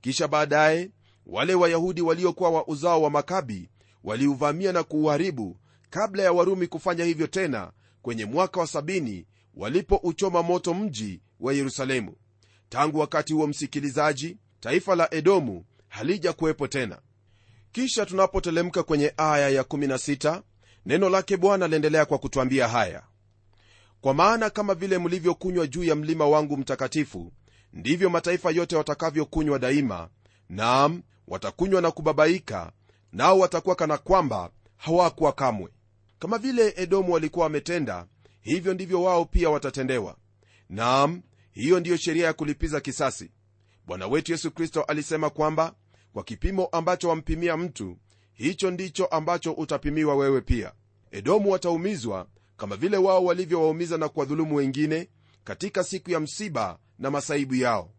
Kisha 0.02 0.28
baadaye 0.28 0.92
wale 1.26 1.54
wayahudi 1.56 2.02
waliokuwa 2.02 2.50
wa 2.50 2.68
uzao 2.68 3.02
wa 3.02 3.10
makabi 3.10 3.70
waliuvamia 4.08 4.72
na 4.72 4.84
kuuharibu 4.84 5.58
kabla 5.90 6.24
ya 6.24 6.32
warumi 6.32 6.68
kufanya 6.68 7.04
hivyo 7.06 7.28
tena 7.28 7.72
kwenye 8.02 8.26
mwaka 8.26 8.60
wa 8.60 8.68
sabini 8.68 9.26
walipouchoma 9.56 10.44
moto 10.44 10.74
mji 10.74 11.22
wa 11.40 11.54
yerusalemu. 11.54 12.16
Tangu 12.70 13.00
wakati 13.00 13.34
huo 13.34 13.48
msikilizaji 13.48 14.38
taifa 14.60 14.96
la 14.96 15.14
edomu 15.14 15.66
halija 15.88 16.34
kuwepo 16.34 16.68
tena. 16.68 17.00
Kisha 17.72 18.06
tunapotelemka 18.06 18.84
kwenye 18.84 19.14
aya 19.18 19.62
ya16 19.62 20.42
neno 20.86 21.10
lake 21.10 21.38
bwana 21.38 21.68
liendelea 21.68 22.06
kwa 22.06 22.18
kutwambia 22.18 22.68
haya. 22.68 23.04
Kwa 24.02 24.14
maana 24.14 24.50
kama 24.50 24.76
vile 24.76 24.98
mlivyokunywa 24.98 25.68
juu 25.68 25.84
ya 25.84 25.96
mlima 25.96 26.28
wangu 26.28 26.58
mtakatifu 26.58 27.32
ndivyo 27.74 28.10
mataifa 28.10 28.52
yote 28.52 28.76
watakavyokunywa 28.76 29.60
daima 29.60 30.10
naam 30.50 31.02
watakunywa 31.28 31.82
na 31.82 31.92
kubabaika 31.92 32.72
nao 33.12 33.40
watakuwa 33.40 33.76
kana 33.76 33.98
kwamba 33.98 34.52
hawakuwa 34.78 35.32
kamwe. 35.34 35.70
Kama 36.20 36.38
vile 36.38 36.74
edomu 36.78 37.14
walikuwa 37.14 37.44
wametenda 37.44 38.08
hivyo 38.42 38.74
ndivyo 38.74 39.04
wao 39.04 39.26
pia 39.26 39.50
watatendewa. 39.50 40.18
Naam 40.70 41.22
hiyo 41.52 41.80
ndiyo 41.80 41.98
sheria 41.98 42.26
ya 42.26 42.34
kulipiza 42.34 42.82
kisasi. 42.82 43.32
Bwana 43.86 44.08
wetu 44.08 44.32
yesu 44.32 44.52
kristo 44.52 44.82
alisema 44.84 45.30
kwamba 45.30 45.76
kwa 46.14 46.24
kipimo 46.24 46.66
ambacho 46.66 47.10
wampimia 47.10 47.58
mtu 47.58 47.98
hicho 48.34 48.72
ndicho 48.72 49.06
ambacho 49.06 49.54
utapimiwa 49.54 50.16
wewe 50.16 50.42
pia. 50.42 50.74
Edomu 51.12 51.52
wataumizwa 51.52 52.28
kama 52.58 52.76
vile 52.76 52.98
wao 52.98 53.26
walivyowaumiza 53.26 53.98
na 53.98 54.10
kuwadhulumu 54.10 54.56
wengine 54.56 55.10
katika 55.44 55.84
siku 55.84 56.12
ya 56.12 56.20
msiba 56.20 56.80
na 57.00 57.12
masaibu 57.12 57.56
yao. 57.56 57.92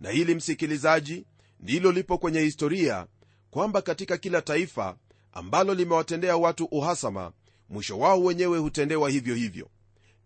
Na 0.00 0.10
hili 0.10 0.34
msikilizaji 0.34 1.26
ndilo 1.60 1.92
lipo 1.92 2.18
kwenye 2.18 2.40
historia 2.40 3.06
kwamba 3.54 3.82
katika 3.82 4.16
kila 4.16 4.42
taifa 4.42 4.96
ambalo 5.32 5.74
limewatendea 5.74 6.36
watu 6.36 6.64
uhasama 6.64 7.32
mwisho 7.68 7.98
wao 7.98 8.22
wenyewe 8.22 8.58
hutendewa 8.58 9.10
hivyo 9.10 9.34
hivyo. 9.34 9.68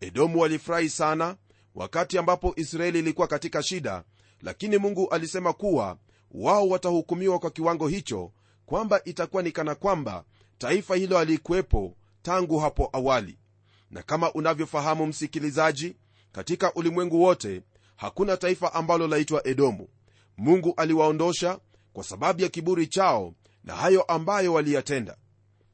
Edomu 0.01 0.41
walifurahi 0.41 0.89
sana 0.89 1.37
wakati 1.75 2.19
ambapo 2.19 2.53
israeli 2.57 2.99
ilikuwa 2.99 3.27
katika 3.27 3.63
shida 3.63 4.05
lakini 4.43 4.79
mungu 4.79 5.09
alisema 5.11 5.53
kuwa 5.53 5.97
wao 6.31 6.69
watahukumiwa 6.69 7.39
kwa 7.39 7.51
kiwango 7.51 7.89
hicho 7.89 8.33
kwamba 8.67 9.05
itakuwa 9.05 9.43
ni 9.43 9.53
kana 9.53 9.75
kwamba 9.75 10.25
taifa 10.59 10.97
hilo 10.97 11.19
alikuwepo 11.19 11.97
tangu 12.23 12.59
hapo 12.59 12.91
awali. 12.93 13.39
Na 13.91 14.03
kama 14.03 14.33
unavyofahamu 14.33 15.07
msikilizaji 15.07 15.97
katika 16.33 16.75
ulimwengu 16.75 17.23
wote 17.23 17.63
hakuna 17.97 18.37
taifa 18.37 18.75
ambalo 18.75 19.07
laitwa 19.07 19.47
edomu. 19.47 19.89
Mungu 20.37 20.75
aliwaondosha 20.77 21.59
kwa 21.99 22.05
sababu 22.05 22.43
ya 22.43 22.49
kiburi 22.49 22.87
chao 22.87 23.35
na 23.65 23.75
hayo 23.77 24.03
ambayo 24.03 24.53
waliyatenda. 24.55 25.17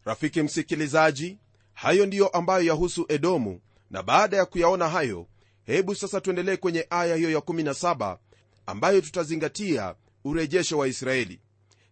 Rafiki 0.05 0.43
msikilizaji 0.43 1.39
hayo 1.73 2.07
ndiyo 2.07 2.29
ambayo 2.29 2.65
yahusu 2.65 3.07
edomu 3.09 3.61
na 3.91 4.03
baada 4.03 4.37
ya 4.37 4.45
kuyaona 4.47 4.89
hayo 4.89 5.27
hebu 5.67 5.95
sasa 5.95 6.21
tuendelee 6.21 6.57
kwenye 6.57 6.87
aya 6.91 7.17
hiyo 7.17 7.39
ya17 7.41 8.19
ambayo 8.67 9.01
tutazingatia 9.01 9.95
urejesho 10.25 10.79
wa 10.79 10.89
israeli. 10.89 11.41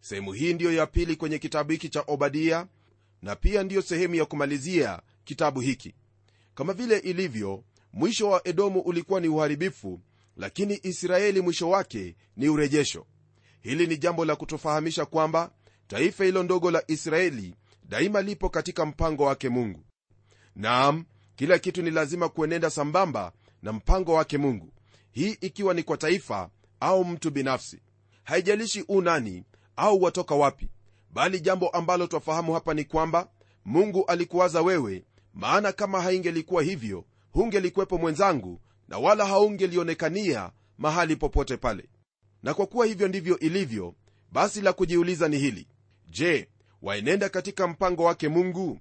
Sehemu 0.01 0.33
hii 0.33 0.55
ndiyo 0.55 0.73
ya 0.73 0.87
pili 0.87 1.17
kwenye 1.17 1.39
kitabu 1.39 1.73
hiki 1.73 1.89
cha 1.89 2.05
obadia 2.07 2.67
na 3.23 3.37
pia 3.37 3.63
ndiyo 3.63 3.83
sehemu 3.83 4.15
ya 4.15 4.25
kumalizia 4.25 5.03
kitabu 5.25 5.61
hiki. 5.61 5.95
Kama 6.55 6.73
vile 6.73 6.99
ilivyo 6.99 7.65
mwisho 7.93 8.29
wa 8.31 8.49
edomu 8.49 8.81
ulikuwa 8.81 9.21
ni 9.21 9.29
uharibifu 9.29 10.01
lakini 10.37 10.81
israeli 10.83 11.41
mwisho 11.41 11.71
wake 11.71 12.17
ni 12.37 12.49
urejesho 12.49 13.07
hili 13.63 13.87
ni 13.87 13.97
jambo 13.97 14.25
la 14.25 14.37
kutofahamisha 14.37 15.07
kwamba 15.07 15.51
taifa 15.87 16.25
hilo 16.25 16.43
ndogo 16.43 16.71
la 16.71 16.83
israeli 16.87 17.55
daima 17.85 18.23
lipo 18.23 18.49
katika 18.49 18.87
mpango 18.87 19.25
wake 19.25 19.49
mungu. 19.49 19.85
Naam 20.57 21.05
kila 21.37 21.59
kitu 21.59 21.83
ni 21.83 21.91
lazima 21.91 22.29
kuenenda 22.29 22.71
sambamba 22.71 23.33
na 23.63 23.73
mpango 23.73 24.13
wake 24.15 24.39
mungu 24.39 24.73
hii 25.11 25.37
ikiwa 25.41 25.75
ni 25.75 25.83
kwa 25.83 25.97
taifa 25.97 26.51
au 26.81 27.05
mtu 27.05 27.31
binafsi. 27.31 27.81
Haijalishi 28.25 28.85
u 28.89 29.01
nani 29.03 29.45
au 29.77 30.03
watoka 30.03 30.35
wapi 30.35 30.69
bali 31.11 31.41
jambo 31.41 31.69
ambalo 31.69 32.07
twafahamu 32.07 32.53
hapa 32.55 32.75
ni 32.75 32.85
kwamba 32.85 33.29
mungu 33.65 34.05
alikuwaza 34.05 34.63
wewe 34.63 35.05
maana 35.35 35.73
kama 35.73 36.03
haingelikuwa 36.03 36.63
hivyo 36.63 37.05
hungelikuwepo 37.33 37.99
mwenzangu 37.99 38.61
na 38.89 38.99
wala 38.99 39.27
haungelionekania 39.27 40.51
mahali 40.79 41.17
popote 41.17 41.57
pale 41.57 41.89
na 42.43 42.55
kwa 42.55 42.67
kuwa 42.67 42.87
hivyo 42.87 43.09
ndivyo 43.09 43.39
ilivyo 43.39 43.95
basi 44.33 44.61
la 44.61 44.73
kujiuliza 44.73 45.29
ni 45.29 45.39
hili. 45.39 45.67
Je 46.11 46.49
waenenda 46.83 47.29
katika 47.29 47.67
mpango 47.67 48.05
wake 48.05 48.29
mungu? 48.29 48.79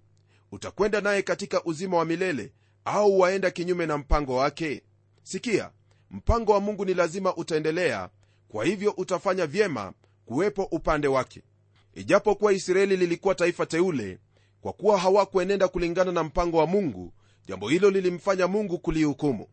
Utakwenda 0.51 1.01
naye 1.01 1.21
katika 1.21 1.63
uzima 1.63 1.97
wa 1.97 2.05
milele 2.05 2.53
au 2.85 3.19
waenda 3.19 3.51
kinyume 3.51 3.85
na 3.85 3.97
mpango 3.97 4.35
wake? 4.35 4.83
Sikia 5.23 5.71
mpango 6.11 6.51
wa 6.51 6.59
mungu 6.59 6.85
ni 6.85 6.93
lazima 6.93 7.35
utaendelea 7.35 8.09
kwa 8.47 8.65
hivyo 8.65 8.91
utafanya 8.97 9.45
vyema 9.47 9.93
kuwepo 10.25 10.63
upande 10.63 11.07
wake. 11.07 11.41
Ijapokuwa 11.93 12.53
israeli 12.53 12.97
lilikuwa 12.97 13.35
taifa 13.35 13.65
teule 13.65 14.19
kwa 14.61 14.73
kuwa 14.73 14.97
hawakuenenda 14.99 15.67
kulingana 15.67 16.11
na 16.11 16.23
mpango 16.23 16.57
wa 16.57 16.67
mungu 16.67 17.13
jambo 17.47 17.69
hilo 17.69 17.89
lilimfanya 17.91 18.47
mungu 18.47 18.79
kulihukumu. 18.79 19.47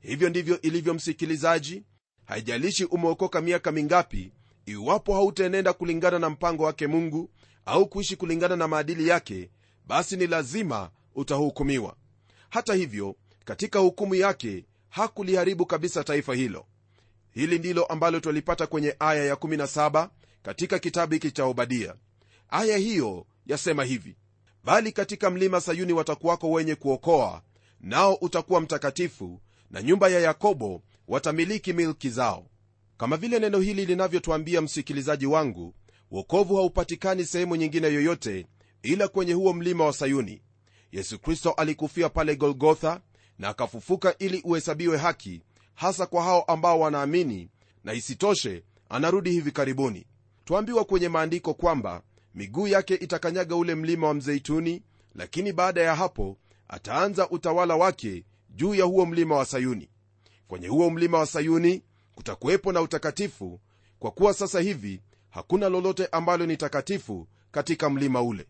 Hivyo 0.00 0.28
ndivyo 0.28 0.60
ilivyo 0.60 0.94
msikilizaji 0.94 1.82
haijalishi 2.24 2.84
umeokoka 2.84 3.40
miaka 3.40 3.72
mingapi 3.72 4.32
iwapo 4.66 5.14
hautaenenda 5.14 5.72
kulingana 5.72 6.18
na 6.18 6.30
mpango 6.30 6.64
wake 6.64 6.86
mungu 6.86 7.30
au 7.66 7.86
kuishi 7.88 8.16
kulingana 8.16 8.56
na 8.56 8.68
maadili 8.68 9.08
yake 9.08 9.50
basi 9.86 10.16
ni 10.16 10.26
lazima 10.26 10.90
utahukumiwa. 11.14 11.96
Hata 12.50 12.74
hivyo 12.74 13.16
katika 13.44 13.78
hukumu 13.78 14.14
yake 14.14 14.64
hakuliharibu 14.88 15.66
kabisa 15.66 16.04
taifa 16.04 16.34
hilo. 16.34 16.66
Hili 17.30 17.58
ndilo 17.58 17.84
ambalo 17.84 18.20
twalipata 18.20 18.66
kwenye 18.66 18.96
aya 18.98 19.34
ya17 19.34 20.08
katika 20.42 20.78
kitabu 20.78 21.12
hiki 21.14 21.30
cha 21.30 21.44
obadia. 21.44 21.94
Aya 22.50 22.76
hiyo 22.76 23.26
yasema 23.46 23.84
hivi 23.84 24.16
bali 24.64 24.92
katika 24.92 25.30
mlima 25.30 25.60
sayuni 25.60 25.92
watakuwako 25.92 26.50
wenye 26.50 26.74
kuokoa 26.74 27.42
nao 27.80 28.14
utakuwa 28.14 28.60
mtakatifu 28.60 29.40
na 29.70 29.82
nyumba 29.82 30.08
ya 30.08 30.20
yakobo 30.20 30.82
watamiliki 31.08 31.72
milki 31.72 32.10
zao. 32.10 32.46
Kama 32.96 33.16
vile 33.16 33.38
neno 33.38 33.58
hili 33.60 33.86
linavyotwambia 33.86 34.60
msikilizaji 34.60 35.26
wangu 35.26 35.74
wokovu 36.10 36.56
haupatikani 36.56 37.24
sehemu 37.24 37.56
nyingine 37.56 37.86
yoyote 37.86 38.46
ila 38.82 39.08
kwenye 39.08 39.32
huo 39.32 39.52
mlima 39.52 39.84
wa 39.84 39.92
sayuni. 39.92 40.42
Yesu 40.92 41.18
kristo 41.18 41.50
alikufia 41.52 42.08
pale 42.08 42.36
golgotha 42.36 43.00
na 43.38 43.48
akafufuka 43.48 44.18
ili 44.18 44.40
uhesabiwe 44.44 44.96
haki 44.98 45.42
hasa 45.74 46.06
kwa 46.06 46.22
hao 46.22 46.42
ambao 46.42 46.80
wanaamini 46.80 47.50
na 47.84 47.92
isitoshe 47.92 48.62
anarudi 48.88 49.30
hivi 49.30 49.50
karibuni. 49.52 50.06
Twambiwa 50.44 50.84
kwenye 50.84 51.08
maandiko 51.08 51.54
kwamba 51.54 52.02
miguu 52.34 52.68
yake 52.68 52.94
itakanyaga 52.94 53.56
ule 53.56 53.74
mlima 53.74 54.06
wa 54.06 54.14
mzeituni 54.14 54.82
lakini 55.14 55.52
baada 55.52 55.80
ya 55.82 55.94
hapo 55.94 56.38
ataanza 56.68 57.30
utawala 57.30 57.76
wake 57.76 58.24
juu 58.50 58.74
ya 58.74 58.84
huo 58.84 59.06
mlima 59.06 59.36
wa 59.36 59.44
sayuni 59.44 59.88
kwenye 60.48 60.68
huo 60.68 60.90
mlima 60.90 61.18
wa 61.18 61.26
sayuni 61.26 61.82
kutakuwepo 62.14 62.72
na 62.72 62.80
utakatifu 62.80 63.60
kwa 63.98 64.10
kuwa 64.10 64.34
sasa 64.34 64.60
hivi 64.60 65.02
hakuna 65.30 65.68
lolote 65.68 66.06
ambalo 66.06 66.46
ni 66.46 66.56
takatifu 66.56 67.28
katika 67.50 67.90
mlima 67.90 68.22
ule. 68.22 68.46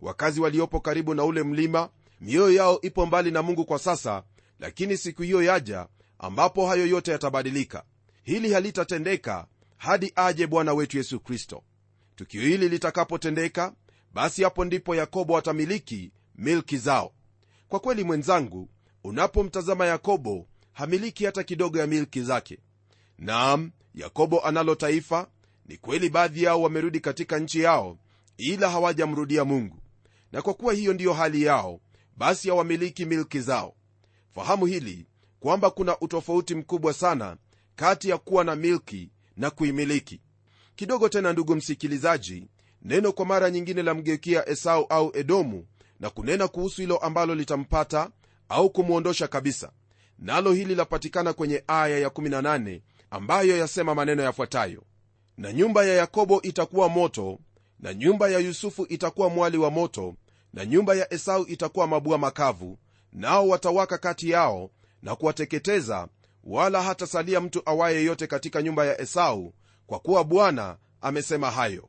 Wakazi 0.00 0.40
waliopo 0.40 0.80
karibu 0.80 1.14
na 1.14 1.24
ule 1.24 1.42
mlima 1.42 1.88
mioyo 2.20 2.52
yao 2.56 2.80
ipo 2.82 3.06
mbali 3.06 3.30
na 3.30 3.42
mungu 3.42 3.64
kwa 3.64 3.78
sasa 3.78 4.22
lakini 4.58 4.96
siku 4.96 5.22
hiyo 5.22 5.42
yaja 5.42 5.88
ambapo 6.18 6.66
hayo 6.66 6.86
yote 6.86 7.10
yatabadilika. 7.10 7.84
Hili 8.22 8.52
halitatendeka 8.52 9.46
hadi 9.76 10.12
aje 10.16 10.46
bwana 10.46 10.74
wetu 10.74 10.96
yesu 10.96 11.20
kristo. 11.20 11.62
Tukio 12.16 12.40
hili 12.42 12.68
litakapotendeka 12.68 13.72
basi 14.12 14.42
hapo 14.42 14.64
ndipo 14.64 14.94
yakobo 14.94 15.36
atamiliki 15.38 16.12
milki 16.34 16.78
zao. 16.78 17.12
Kwa 17.68 17.80
kweli 17.80 18.04
mwenzangu 18.04 18.68
unapomtazama 19.04 19.86
yakobo 19.86 20.46
hamiliki 20.76 21.24
hata 21.24 21.42
kidogo 21.44 21.78
ya 21.78 21.86
milki 21.86 22.22
zake. 22.22 22.58
Naam 23.18 23.70
yakobo 23.94 24.40
analo 24.44 24.74
taifa 24.74 25.28
ni 25.66 25.76
kweli 25.76 26.08
baadhi 26.08 26.42
yao 26.42 26.62
wamerudi 26.62 27.00
katika 27.00 27.38
nchi 27.38 27.60
yao 27.60 27.98
ila 28.36 28.70
hawajamrudia 28.70 29.44
mungu. 29.44 29.76
Na 30.32 30.42
kwa 30.42 30.54
kuwa 30.54 30.74
hiyo 30.74 30.92
ndiyo 30.92 31.12
hali 31.12 31.42
yao 31.42 31.80
basi 32.16 32.48
hawamiliki 32.48 33.04
milki 33.04 33.40
zao. 33.40 33.74
Fahamu 34.34 34.66
hili 34.66 35.06
kwamba 35.40 35.70
kuna 35.70 36.00
utofauti 36.00 36.54
mkubwa 36.54 36.92
sana 36.92 37.36
kati 37.76 38.08
ya 38.08 38.18
kuwa 38.18 38.44
na 38.44 38.56
milki 38.56 39.10
na 39.36 39.50
kuimiliki. 39.50 40.20
Kidogo 40.74 41.08
tena 41.08 41.32
ndugu 41.32 41.56
msikilizaji 41.56 42.48
neno 42.82 43.12
kwa 43.12 43.26
mara 43.26 43.50
nyingine 43.50 43.82
lamgeukia 43.82 44.48
esau 44.48 44.84
au 44.88 45.12
edomu 45.16 45.66
na 46.00 46.10
kunena 46.10 46.48
kuhusu 46.48 46.80
hilo 46.80 46.96
ambalo 46.96 47.34
litampata 47.34 48.10
au 48.48 48.70
kumwondosha 48.70 49.28
kabisa 49.28 49.72
nalo 50.18 50.52
hili 50.52 50.74
lapatikana 50.74 51.32
kwenye 51.32 51.64
aya 51.66 52.08
ya18 52.08 52.80
ambayo 53.10 53.56
yasema 53.58 53.94
maneno 53.94 54.22
yafuatayo. 54.22 54.82
Na 55.36 55.52
nyumba 55.52 55.84
ya 55.84 55.94
yakobo 55.94 56.42
itakuwa 56.42 56.88
moto 56.88 57.38
na 57.80 57.94
nyumba 57.94 58.28
ya 58.28 58.38
yusufu 58.38 58.86
itakuwa 58.88 59.28
mwali 59.30 59.58
wa 59.58 59.70
moto 59.70 60.14
na 60.52 60.64
nyumba 60.66 60.94
ya 60.94 61.12
esau 61.14 61.46
itakuwa 61.48 61.86
mabua 61.86 62.18
makavu 62.18 62.78
nao 63.12 63.48
watawaka 63.48 63.98
kati 63.98 64.30
yao 64.30 64.70
na 65.02 65.16
kuwateketeza 65.16 66.08
wala 66.44 66.82
hatasalia 66.82 67.40
mtu 67.40 67.62
awaye 67.64 68.04
yote 68.04 68.26
katika 68.26 68.62
nyumba 68.62 68.86
ya 68.86 69.00
esau 69.00 69.54
kwa 69.86 69.98
kuwa 69.98 70.24
bwana 70.24 70.76
amesema 71.00 71.50
hayo. 71.50 71.88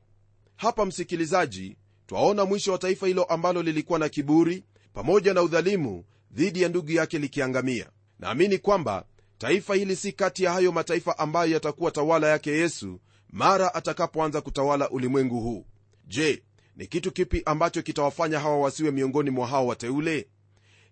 Hapa 0.55 0.85
msikilizaji 0.85 1.77
twaona 2.07 2.45
mwisho 2.45 2.71
wa 2.71 2.77
taifa 2.77 3.07
hilo 3.07 3.23
ambalo 3.23 3.63
lilikuwa 3.63 3.99
na 3.99 4.09
kiburi 4.09 4.63
pamoja 4.93 5.33
na 5.33 5.41
udhalimu 5.41 6.03
dhidi 6.31 6.61
ya 6.61 6.69
ndugu 6.69 6.91
yake 6.91 7.19
likiangamia 7.19 7.89
naamini 8.19 8.57
kwamba 8.57 9.05
taifa 9.37 9.75
hili 9.75 9.95
si 9.95 10.11
kati 10.11 10.43
ya 10.43 10.51
hayo 10.53 10.71
mataifa 10.71 11.17
ambayo 11.17 11.51
yatakuwa 11.51 11.91
tawala 11.91 12.27
yake 12.27 12.51
yesu 12.51 12.99
mara 13.29 13.73
atakapoanza 13.75 14.41
kutawala 14.41 14.89
ulimwengu 14.89 15.39
huu. 15.39 15.65
Je 16.07 16.43
ni 16.75 16.87
kitu 16.87 17.11
kipi 17.11 17.41
ambacho 17.45 17.81
kitawafanya 17.81 18.39
hawa 18.39 18.57
wasiwe 18.59 18.91
miongoni 18.91 19.29
mwa 19.29 19.47
hawa 19.47 19.63
wateule? 19.63 20.27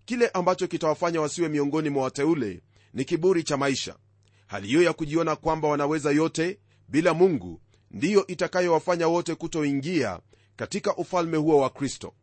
Kile 0.06 0.28
ambacho 0.28 0.68
kitawafanya 0.68 1.22
wasiwe 1.22 1.50
miongoni 1.50 1.90
mwa 1.90 2.04
wateule 2.04 2.62
ni 2.94 3.06
kiburi 3.06 3.44
cha 3.44 3.58
maisha. 3.58 3.96
Hali 4.48 4.68
hiyo 4.68 4.82
ya 4.84 4.94
kujiona 4.94 5.36
kwamba 5.36 5.68
wanaweza 5.68 6.12
yote 6.12 6.60
bila 6.88 7.14
mungu 7.14 7.62
ndiyo 7.92 8.28
itakayowafanya 8.28 9.08
wote 9.08 9.36
kutoingia 9.36 10.20
katika 10.56 10.96
ufalme 10.96 11.38
huo 11.38 11.60
wa 11.60 11.70
kristo. 11.70 12.14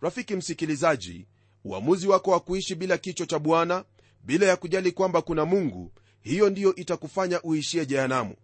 Rafiki 0.00 0.36
msikilizaji 0.36 1.26
uamuzi 1.64 2.08
wako 2.08 2.30
wa 2.30 2.40
kuishi 2.40 2.74
bila 2.74 2.98
kichwa 2.98 3.26
cha 3.26 3.38
bwana 3.38 3.84
bila 4.24 4.46
ya 4.46 4.56
kujali 4.56 4.92
kwamba 4.92 5.22
kuna 5.22 5.44
mungu 5.44 5.92
hiyo 6.20 6.50
ndiyo 6.50 6.74
itakufanya 6.74 7.42
uishie 7.42 7.86
jehanamu. 7.86 8.34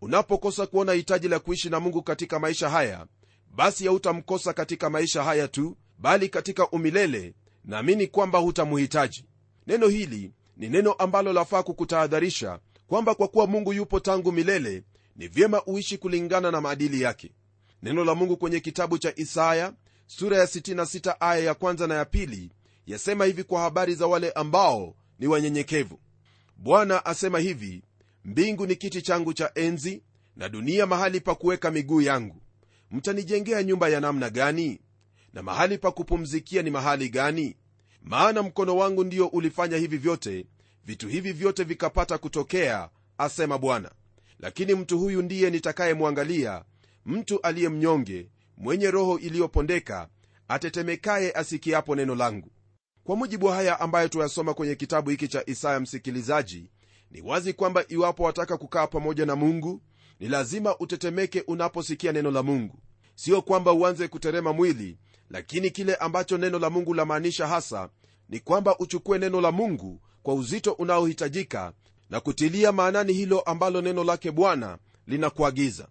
Unapokosa 0.00 0.66
kuona 0.66 0.92
hitaji 0.92 1.28
la 1.28 1.38
kuishi 1.38 1.70
na 1.70 1.80
mungu 1.80 2.02
katika 2.02 2.38
maisha 2.38 2.68
haya 2.70 3.06
basi 3.54 3.86
hautamkosa 3.86 4.52
katika 4.52 4.90
maisha 4.90 5.22
haya 5.24 5.48
tu 5.48 5.76
bali 5.98 6.28
katika 6.28 6.68
umilele 6.70 7.34
naamini 7.64 8.06
kwamba 8.06 8.38
hutamuhitaji 8.38 9.24
neno 9.66 9.88
hili 9.88 10.32
ni 10.56 10.68
neno 10.68 10.92
ambalo 10.92 11.32
lafaa 11.32 11.62
kukutahadharisha 11.62 12.58
kwamba 12.86 13.14
kwa 13.14 13.28
kuwa 13.28 13.46
mungu 13.46 13.72
yupo 13.72 14.00
tangu 14.00 14.32
milele 14.32 14.82
ni 15.16 15.28
vyema 15.28 15.64
uishi 15.64 15.98
kulingana 15.98 16.50
na 16.50 16.60
maadili 16.60 17.00
yake. 17.02 17.32
Neno 17.82 18.04
la 18.04 18.14
mungu 18.14 18.36
kwenye 18.36 18.60
kitabu 18.60 18.98
cha 18.98 19.12
isaya 19.16 19.72
sura 20.06 20.38
ya 20.38 20.44
66 20.44 21.16
aya 21.20 21.44
ya 21.44 21.54
kwanza 21.54 21.86
na 21.86 21.94
ya 21.94 22.04
pili 22.04 22.50
yasema 22.86 23.24
hivi 23.24 23.44
kwa 23.44 23.60
habari 23.60 23.94
za 23.94 24.06
wale 24.06 24.30
ambao 24.30 24.94
ni 25.20 25.26
wanyenyekevu. 25.26 26.00
Bwana 26.56 27.06
asema 27.06 27.38
hivi 27.38 27.82
mbingu 28.24 28.66
ni 28.66 28.76
kiti 28.76 29.02
changu 29.02 29.32
cha 29.32 29.50
enzi 29.54 30.02
na 30.36 30.48
dunia 30.48 30.86
mahali 30.86 31.20
pa 31.20 31.34
kuweka 31.34 31.70
miguu 31.70 32.00
yangu. 32.00 32.42
Mtanijengea 32.90 33.62
nyumba 33.62 33.88
ya 33.88 34.00
namna 34.00 34.30
gani? 34.30 34.80
Na 35.32 35.42
mahali 35.42 35.78
pa 35.78 35.90
kupumzikia 35.92 36.62
ni 36.62 36.70
mahali 36.70 37.08
gani? 37.08 37.56
Maana 38.02 38.42
mkono 38.42 38.76
wangu 38.76 39.04
ndio 39.04 39.26
ulifanya 39.26 39.76
hivi 39.76 39.96
vyote 39.98 40.46
vitu 40.84 41.08
hivi 41.08 41.32
vyote 41.32 41.64
vikapata 41.64 42.18
kutokea 42.18 42.88
asema 43.18 43.58
bwana. 43.58 43.90
Lakini 44.38 44.74
mtu 44.74 44.98
huyu 44.98 45.22
ndiye 45.22 45.50
nitakayemwangalia 45.50 46.64
mtu 47.06 47.40
aliye 47.40 47.68
mnyonge 47.68 48.28
mwenye 48.56 48.90
roho 48.90 49.18
iliyopondeka 49.18 50.08
atetemekaye 50.48 51.32
asikiapo 51.32 51.96
neno 51.96 52.14
langu 52.14 52.50
kwa 53.04 53.16
mujibu 53.16 53.46
wa 53.46 53.54
haya 53.54 53.80
ambayo 53.80 54.08
tuyasoma 54.08 54.54
kwenye 54.54 54.74
kitabu 54.74 55.10
hiki 55.10 55.28
cha 55.28 55.42
isaya 55.46 55.80
msikilizaji 55.80 56.70
ni 57.10 57.20
wazi 57.20 57.52
kwamba 57.52 57.84
iwapo 57.88 58.22
wataka 58.22 58.56
kukaa 58.56 58.86
pamoja 58.86 59.26
na 59.26 59.36
mungu 59.36 59.80
ni 60.20 60.28
lazima 60.28 60.78
utetemeke 60.78 61.40
unaposikia 61.46 62.12
neno 62.12 62.30
la 62.30 62.42
mungu. 62.42 62.78
Sio 63.14 63.42
kwamba 63.42 63.72
uanze 63.72 64.08
kuterema 64.08 64.52
mwili 64.52 64.98
lakini 65.30 65.70
kile 65.70 65.94
ambacho 65.94 66.38
neno 66.38 66.58
la 66.58 66.70
mungu 66.70 66.94
lamaanisha 66.94 67.46
hasa 67.46 67.88
ni 68.28 68.40
kwamba 68.40 68.78
uchukue 68.78 69.18
neno 69.18 69.40
la 69.40 69.52
mungu 69.52 70.00
kwa 70.22 70.34
uzito 70.34 70.72
unaohitajika 70.72 71.72
na 72.10 72.20
kutilia 72.20 72.72
maanani 72.72 73.12
hilo 73.12 73.40
ambalo 73.40 73.80
neno 73.82 74.04
lake 74.04 74.30
bwana 74.30 74.78
linakuagiza. 75.06 75.88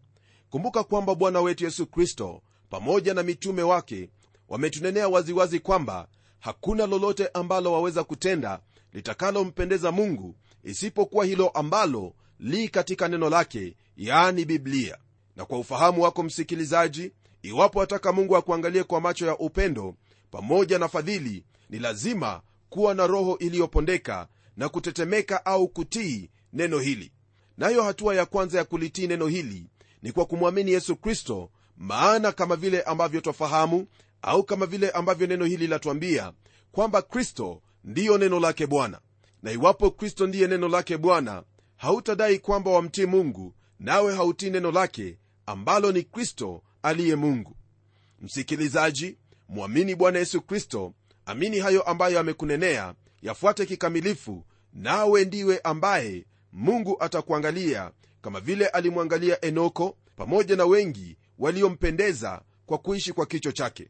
Kumbuka 0.50 0.84
kwamba 0.84 1.16
bwana 1.16 1.42
wetu 1.42 1.64
yesu 1.64 1.88
kristo 1.88 2.42
pamoja 2.70 3.14
na 3.14 3.24
mitume 3.24 3.64
wake 3.64 4.10
wametunenea 4.50 5.08
waziwazi 5.08 5.60
kwamba 5.60 6.08
hakuna 6.40 6.86
lolote 6.88 7.28
ambalo 7.34 7.74
waweza 7.74 8.04
kutenda 8.04 8.60
litakalompendeza 8.94 9.92
mungu 9.92 10.36
isipokuwa 10.64 11.26
hilo 11.26 11.50
ambalo 11.50 12.14
li 12.40 12.70
katika 12.70 13.08
neno 13.08 13.30
lake 13.30 13.76
yaani 13.98 14.46
biblia. 14.46 14.98
Na 15.36 15.46
kwa 15.46 15.60
ufahamu 15.60 16.02
wako 16.02 16.24
msikilizaji 16.24 17.12
iwapo 17.42 17.80
wataka 17.80 18.14
mungu 18.14 18.36
akuangalie 18.38 18.84
kwa 18.84 19.02
macho 19.02 19.26
ya 19.28 19.38
upendo 19.38 19.96
pamoja 20.32 20.80
na 20.80 20.88
fadhili 20.88 21.44
ni 21.70 21.80
lazima 21.80 22.42
kuwa 22.70 22.94
na 22.94 23.08
roho 23.08 23.38
iliyopondeka 23.38 24.28
na 24.58 24.70
kutetemeka 24.70 25.46
au 25.46 25.68
kutii 25.68 26.30
neno 26.54 26.80
hili. 26.80 27.12
Nayo 27.58 27.84
hatua 27.84 28.16
ya 28.16 28.26
kwanza 28.26 28.58
ya 28.58 28.64
kulitii 28.66 29.08
neno 29.08 29.28
hili 29.28 29.66
ni 30.04 30.12
kwa 30.12 30.26
kumwamini 30.26 30.72
yesu 30.72 30.96
kristo 30.96 31.50
maana 31.78 32.32
kama 32.32 32.56
vile 32.56 32.82
ambavyo 32.82 33.22
twafahamu 33.22 33.88
au 34.22 34.44
kama 34.44 34.66
vile 34.66 34.90
ambavyo 34.90 35.28
neno 35.28 35.46
hili 35.46 35.68
latuambia 35.68 36.34
kwamba 36.72 37.02
kristo 37.02 37.62
ndiyo 37.84 38.18
neno 38.18 38.40
lake 38.40 38.68
bwana. 38.68 39.00
Na 39.44 39.52
iwapo 39.52 39.92
kristo 39.92 40.28
ndiye 40.28 40.48
neno 40.48 40.68
lake 40.68 40.98
bwana 40.98 41.44
hautadai 41.76 42.40
kwamba 42.40 42.72
wamtii 42.72 43.06
mungu 43.06 43.56
nawe 43.80 44.16
hautii 44.16 44.50
neno 44.50 44.72
lake 44.72 45.18
ambalo 45.46 45.92
ni 45.92 46.04
kristo 46.04 46.64
aliye 46.84 47.16
mungu. 47.16 47.56
Msikilizaji 48.22 49.18
mwamini 49.50 49.96
bwana 49.96 50.20
yesu 50.20 50.42
kristo 50.42 50.94
amini 51.26 51.60
hayo 51.60 51.82
ambayo 51.82 52.20
amekunenea 52.20 52.94
yafuate 53.22 53.66
kikamilifu 53.66 54.46
nawe 54.74 55.26
ndiwe 55.26 55.60
ambaye 55.60 56.26
mungu 56.54 56.98
atakuangalia 57.04 57.92
kama 58.22 58.40
vile 58.40 58.68
alimwangalia 58.68 59.46
enoko 59.46 59.98
pamoja 60.16 60.56
na 60.56 60.66
wengi 60.66 61.18
waliompendeza 61.40 62.42
kwa 62.66 62.78
kuishi 62.78 63.14
kwa 63.14 63.26
kicho 63.26 63.52
chake 63.52 63.88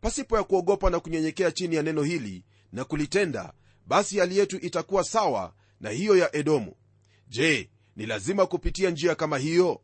pasipo 0.00 0.36
ya 0.36 0.44
kuogopa 0.44 0.90
na 0.90 1.00
kunyenyekea 1.00 1.50
chini 1.50 1.76
ya 1.76 1.82
neno 1.82 2.02
hili 2.02 2.44
na 2.72 2.84
kulitenda 2.84 3.52
basi 3.86 4.18
hali 4.18 4.38
yetu 4.38 4.56
itakuwa 4.56 5.04
sawa 5.04 5.52
na 5.80 5.90
hiyo 5.90 6.16
ya 6.16 6.36
edomu. 6.36 6.74
Je 7.28 7.70
ni 7.96 8.06
lazima 8.06 8.46
kupitia 8.46 8.90
njia 8.90 9.14
kama 9.14 9.38
hiyo? 9.38 9.80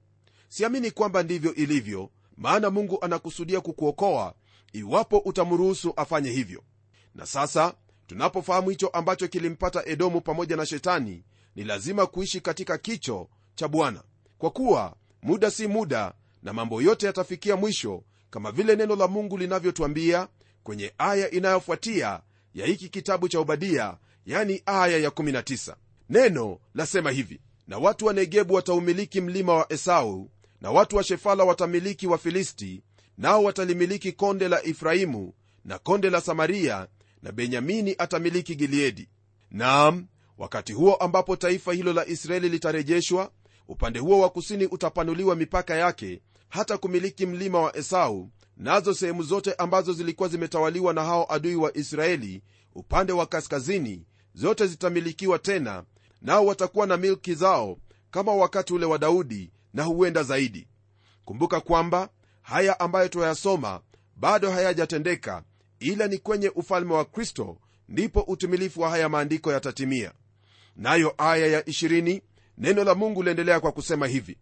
Siamini 0.49 0.91
kwamba 0.91 1.23
ndivyo 1.23 1.55
ilivyo 1.55 2.11
maana 2.37 2.71
mungu 2.71 2.99
anakusudia 3.05 3.61
kukuokoa 3.61 4.35
iwapo 4.73 5.19
utamruhusu 5.19 5.93
afanye 5.97 6.31
hivyo. 6.31 6.63
Na 7.15 7.27
sasa 7.27 7.75
tunapofahamu 8.07 8.71
hicho 8.71 8.89
ambacho 8.89 9.29
kilimpata 9.29 9.87
edomu 9.87 10.21
pamoja 10.21 10.57
na 10.57 10.67
shetani 10.67 11.25
ni 11.57 11.65
lazima 11.65 12.07
kuishi 12.07 12.41
katika 12.41 12.79
kicho 12.79 13.29
cha 13.55 13.69
bwana. 13.69 14.03
Kwa 14.39 14.51
kuwa 14.51 14.97
muda 15.23 15.51
si 15.51 15.67
muda 15.67 16.15
na 16.43 16.53
mambo 16.53 16.83
yote 16.83 17.07
yatafikia 17.07 17.57
mwisho 17.57 18.03
kama 18.35 18.53
vile 18.53 18.77
neno 18.77 18.97
la 18.97 19.09
mungu 19.09 19.39
linavyotwambia 19.39 20.29
kwenye 20.63 20.93
aya 20.99 21.31
inayofuatia 21.31 22.21
ya 22.55 22.67
hiki 22.67 22.89
kitabu 22.89 23.29
cha 23.29 23.41
obadia 23.41 23.97
yani 24.27 24.63
aya 24.67 25.09
ya19 25.09 25.75
neno 26.11 26.59
lasema 26.75 27.11
hivi 27.11 27.41
na 27.69 27.79
watu 27.79 28.07
wa 28.07 28.13
negebu 28.13 28.55
wataumiliki 28.55 29.21
mlima 29.21 29.55
wa 29.55 29.73
esau 29.73 30.31
na 30.61 30.71
watu 30.71 30.97
wa 30.97 31.03
shefala 31.05 31.45
watamiliki 31.45 32.07
wa 32.07 32.19
filisti 32.19 32.83
nao 33.19 33.45
watalimiliki 33.45 34.13
konde 34.13 34.49
la 34.49 34.65
efraimu 34.67 35.33
na 35.65 35.79
konde 35.79 36.11
la 36.11 36.21
samaria 36.21 36.87
na 37.23 37.33
benyamini 37.33 37.95
atamiliki 37.99 38.55
gileadi. 38.55 39.09
Naam 39.51 40.07
wakati 40.39 40.73
huo 40.73 40.95
ambapo 40.95 41.37
taifa 41.37 41.73
hilo 41.73 41.93
la 41.93 42.07
israeli 42.07 42.49
litarejeshwa 42.49 43.31
upande 43.69 43.99
huo 43.99 44.21
wa 44.21 44.31
kusini 44.31 44.67
utapanuliwa 44.67 45.37
mipaka 45.37 45.75
yake 45.75 46.21
hata 46.55 46.79
kumiliki 46.79 47.27
mlima 47.27 47.61
wa 47.61 47.77
esau 47.77 48.31
nazo 48.57 48.95
sehemu 48.95 49.23
zote 49.23 49.55
ambazo 49.55 49.93
zilikuwa 49.93 50.29
zimetawaliwa 50.29 50.93
na 50.93 51.05
hao 51.05 51.27
adui 51.33 51.57
wa 51.57 51.77
israeli 51.77 52.43
upande 52.75 53.13
wa 53.13 53.27
kaskazini 53.27 54.07
zote 54.35 54.67
zitamilikiwa 54.67 55.39
tena 55.39 55.85
nao 56.23 56.47
watakuwa 56.47 56.87
na 56.87 56.97
milki 56.97 57.35
zao 57.35 57.79
kama 58.11 58.35
wakati 58.35 58.75
ule 58.75 58.87
wa 58.87 58.99
daudi 58.99 59.53
na 59.73 59.83
huenda 59.83 60.23
zaidi. 60.23 60.69
Kumbuka 61.25 61.61
kwamba 61.61 62.09
haya 62.43 62.81
ambayo 62.81 63.09
twayasoma 63.09 63.81
bado 64.17 64.51
hayajatendeka 64.51 65.43
ila 65.79 66.07
ni 66.07 66.19
kwenye 66.19 66.49
ufalme 66.49 66.95
wa 66.95 67.05
kristo 67.05 67.59
ndipo 67.89 68.21
utimilifu 68.21 68.81
wa 68.81 68.91
haya 68.91 69.09
maandiko 69.09 69.53
yatatimia. 69.53 70.13
Nayo 70.77 71.15
aya 71.19 71.47
ya 71.47 71.61
20 71.61 72.23
neno 72.59 72.85
la 72.85 72.95
mungu 72.95 73.23
liendelea 73.23 73.61
kwa 73.61 73.73
kusema 73.73 74.07
hivi 74.07 74.39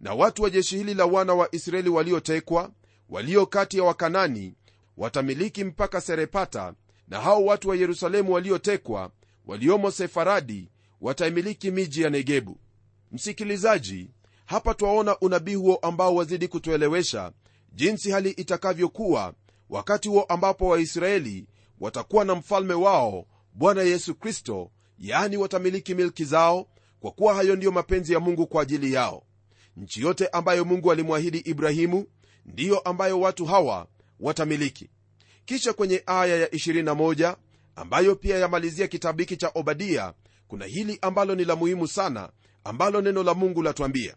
na 0.00 0.14
watu 0.14 0.42
wa 0.42 0.50
jeshi 0.50 0.76
hili 0.76 0.94
la 0.94 1.04
wana 1.06 1.34
wa 1.34 1.54
israeli 1.54 1.88
waliotekwa 1.88 2.70
walio 3.08 3.46
kati 3.46 3.78
ya 3.78 3.84
wakanani 3.84 4.54
watamiliki 4.96 5.64
mpaka 5.64 6.00
serepata 6.00 6.74
na 7.08 7.20
hao 7.20 7.44
watu 7.44 7.68
wa 7.68 7.76
yerusalemu 7.76 8.32
waliotekwa 8.32 9.10
waliomo 9.46 9.90
sefaradi 9.90 10.68
wataimiliki 11.00 11.70
miji 11.70 12.02
ya 12.02 12.10
negebu. 12.10 12.58
Msikilizaji 13.12 14.10
hapa 14.46 14.74
twaona 14.74 15.18
unabii 15.18 15.54
huo 15.54 15.76
ambao 15.76 16.14
wazidi 16.14 16.48
kutuelewesha 16.48 17.32
jinsi 17.72 18.10
hali 18.10 18.30
itakavyokuwa 18.30 19.34
wakati 19.70 20.08
huo 20.08 20.22
ambapo 20.22 20.68
waisraeli 20.68 21.46
watakuwa 21.80 22.24
na 22.24 22.34
mfalme 22.34 22.74
wao 22.74 23.26
bwana 23.52 23.82
yesu 23.82 24.14
kristo 24.14 24.70
yaani 24.98 25.36
watamiliki 25.36 25.94
milki 25.94 26.24
zao 26.24 26.66
kwa 27.00 27.10
kuwa 27.10 27.34
hayo 27.34 27.56
ndiyo 27.56 27.72
mapenzi 27.72 28.12
ya 28.12 28.20
mungu 28.20 28.46
kwa 28.46 28.62
ajili 28.62 28.92
yao 28.92 29.22
nchi 29.78 30.00
yote 30.02 30.26
ambayo 30.28 30.64
mungu 30.64 30.92
alimwahidi 30.92 31.38
ibrahimu 31.38 32.06
ndiyo 32.46 32.78
ambayo 32.78 33.20
watu 33.20 33.46
hawa 33.46 33.86
watamiliki. 34.20 34.90
Kisha 35.44 35.72
kwenye 35.72 36.02
aya 36.06 36.36
ya 36.36 36.46
21 36.46 37.36
ambayo 37.76 38.14
pia 38.16 38.38
yamalizia 38.38 38.86
kitabu 38.88 39.18
hiki 39.20 39.36
cha 39.36 39.50
obadia 39.54 40.12
kuna 40.48 40.64
hili 40.64 40.98
ambalo 41.02 41.34
ni 41.34 41.44
la 41.44 41.56
muhimu 41.56 41.88
sana 41.88 42.30
ambalo 42.64 43.00
neno 43.00 43.22
la 43.22 43.34
mungu 43.34 43.62
latwambia. 43.62 44.14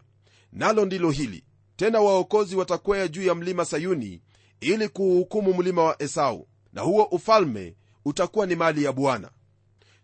Nalo 0.52 0.84
ndilo 0.84 1.10
hili 1.10 1.44
tena 1.76 2.00
waokozi 2.00 2.56
watakwea 2.56 3.08
juu 3.08 3.22
ya 3.22 3.34
mlima 3.34 3.64
sayuni 3.64 4.22
ili 4.60 4.88
kuuhukumu 4.88 5.54
mlima 5.54 5.84
wa 5.84 6.02
esau 6.02 6.48
na 6.72 6.82
huo 6.82 7.02
ufalme 7.04 7.74
utakuwa 8.04 8.46
ni 8.46 8.54
mali 8.54 8.84
ya 8.84 8.92
bwana. 8.92 9.30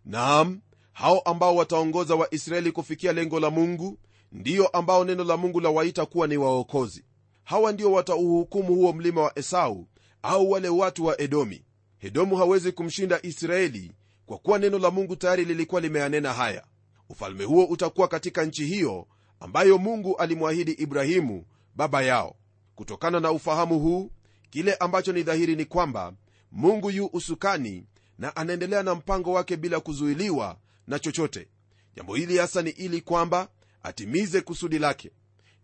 Naam 0.05 0.61
hao 0.93 1.19
ambao 1.21 1.57
wataongoza 1.57 2.15
waisraeli 2.15 2.73
kufikia 2.73 3.13
lengo 3.13 3.41
la 3.41 3.51
mungu 3.51 3.99
ndiyo 4.33 4.67
ambao 4.69 5.05
neno 5.05 5.25
la 5.25 5.37
mungu 5.37 5.61
lawaita 5.61 6.07
kuwa 6.07 6.27
ni 6.27 6.37
waokozi. 6.37 7.05
Hawa 7.45 7.73
ndio 7.73 7.93
watauhukumu 7.93 8.75
huo 8.75 8.93
mlima 8.93 9.23
wa 9.23 9.39
esau 9.39 9.87
au 10.23 10.51
wale 10.51 10.69
watu 10.69 11.05
wa 11.05 11.21
edomi. 11.21 11.65
Edomu 12.01 12.37
hawezi 12.37 12.73
kumshinda 12.73 13.21
israeli 13.23 13.93
kwa 14.27 14.39
kuwa 14.39 14.59
neno 14.59 14.79
la 14.79 14.91
mungu 14.91 15.17
tayari 15.17 15.45
lilikuwa 15.45 15.81
limeyanena 15.81 16.33
haya. 16.33 16.65
Ufalme 17.09 17.45
huo 17.45 17.65
utakuwa 17.65 18.09
katika 18.09 18.45
nchi 18.45 18.65
hiyo 18.67 19.07
ambayo 19.41 19.79
mungu 19.79 20.17
alimwahidi 20.17 20.73
ibrahimu 20.73 21.45
baba 21.75 22.03
yao. 22.03 22.37
Kutokana 22.75 23.21
na 23.21 23.33
ufahamu 23.33 23.79
huu 23.79 24.11
kile 24.51 24.75
ambacho 24.75 25.13
ni 25.13 25.23
dhahiri 25.23 25.57
ni 25.57 25.65
kwamba 25.65 26.13
mungu 26.53 26.91
yu 26.91 27.11
usukani 27.13 27.87
na 28.19 28.37
anaendelea 28.37 28.83
na 28.83 28.95
mpango 28.95 29.33
wake 29.33 29.57
bila 29.57 29.81
kuzuiliwa 29.81 30.57
na 30.87 30.99
chochote. 30.99 31.49
Jambo 31.97 32.15
hili 32.15 32.39
hasa 32.39 32.63
ni 32.63 32.71
ili 32.71 33.01
kwamba 33.01 33.49
atimize 33.89 34.41
kusudi 34.41 34.79
lake. 34.79 35.11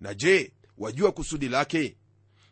Na 0.00 0.14
je 0.14 0.52
wajua 0.78 1.12
kusudi 1.12 1.48
lake? 1.48 1.96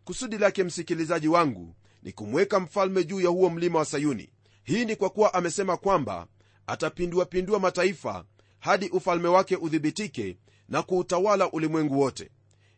Kusudi 0.04 0.38
lake 0.38 0.64
msikilizaji 0.64 1.28
wangu 1.28 1.74
ni 2.02 2.12
kumweka 2.12 2.60
mfalme 2.60 3.04
juu 3.04 3.20
ya 3.20 3.28
huo 3.28 3.50
mlima 3.50 3.78
wa 3.78 3.84
sayuni. 3.84 4.30
Hii 4.64 4.84
ni 4.84 4.96
kwa 4.96 5.10
kuwa 5.10 5.34
amesema 5.34 5.76
kwamba 5.76 6.26
atapinduapindua 6.66 7.58
mataifa 7.58 8.24
hadi 8.58 8.88
ufalme 8.88 9.28
wake 9.28 9.56
udhibitike 9.56 10.36
na 10.68 10.82
kuutawala 10.82 11.50
ulimwengu 11.52 12.00
wote. 12.00 12.30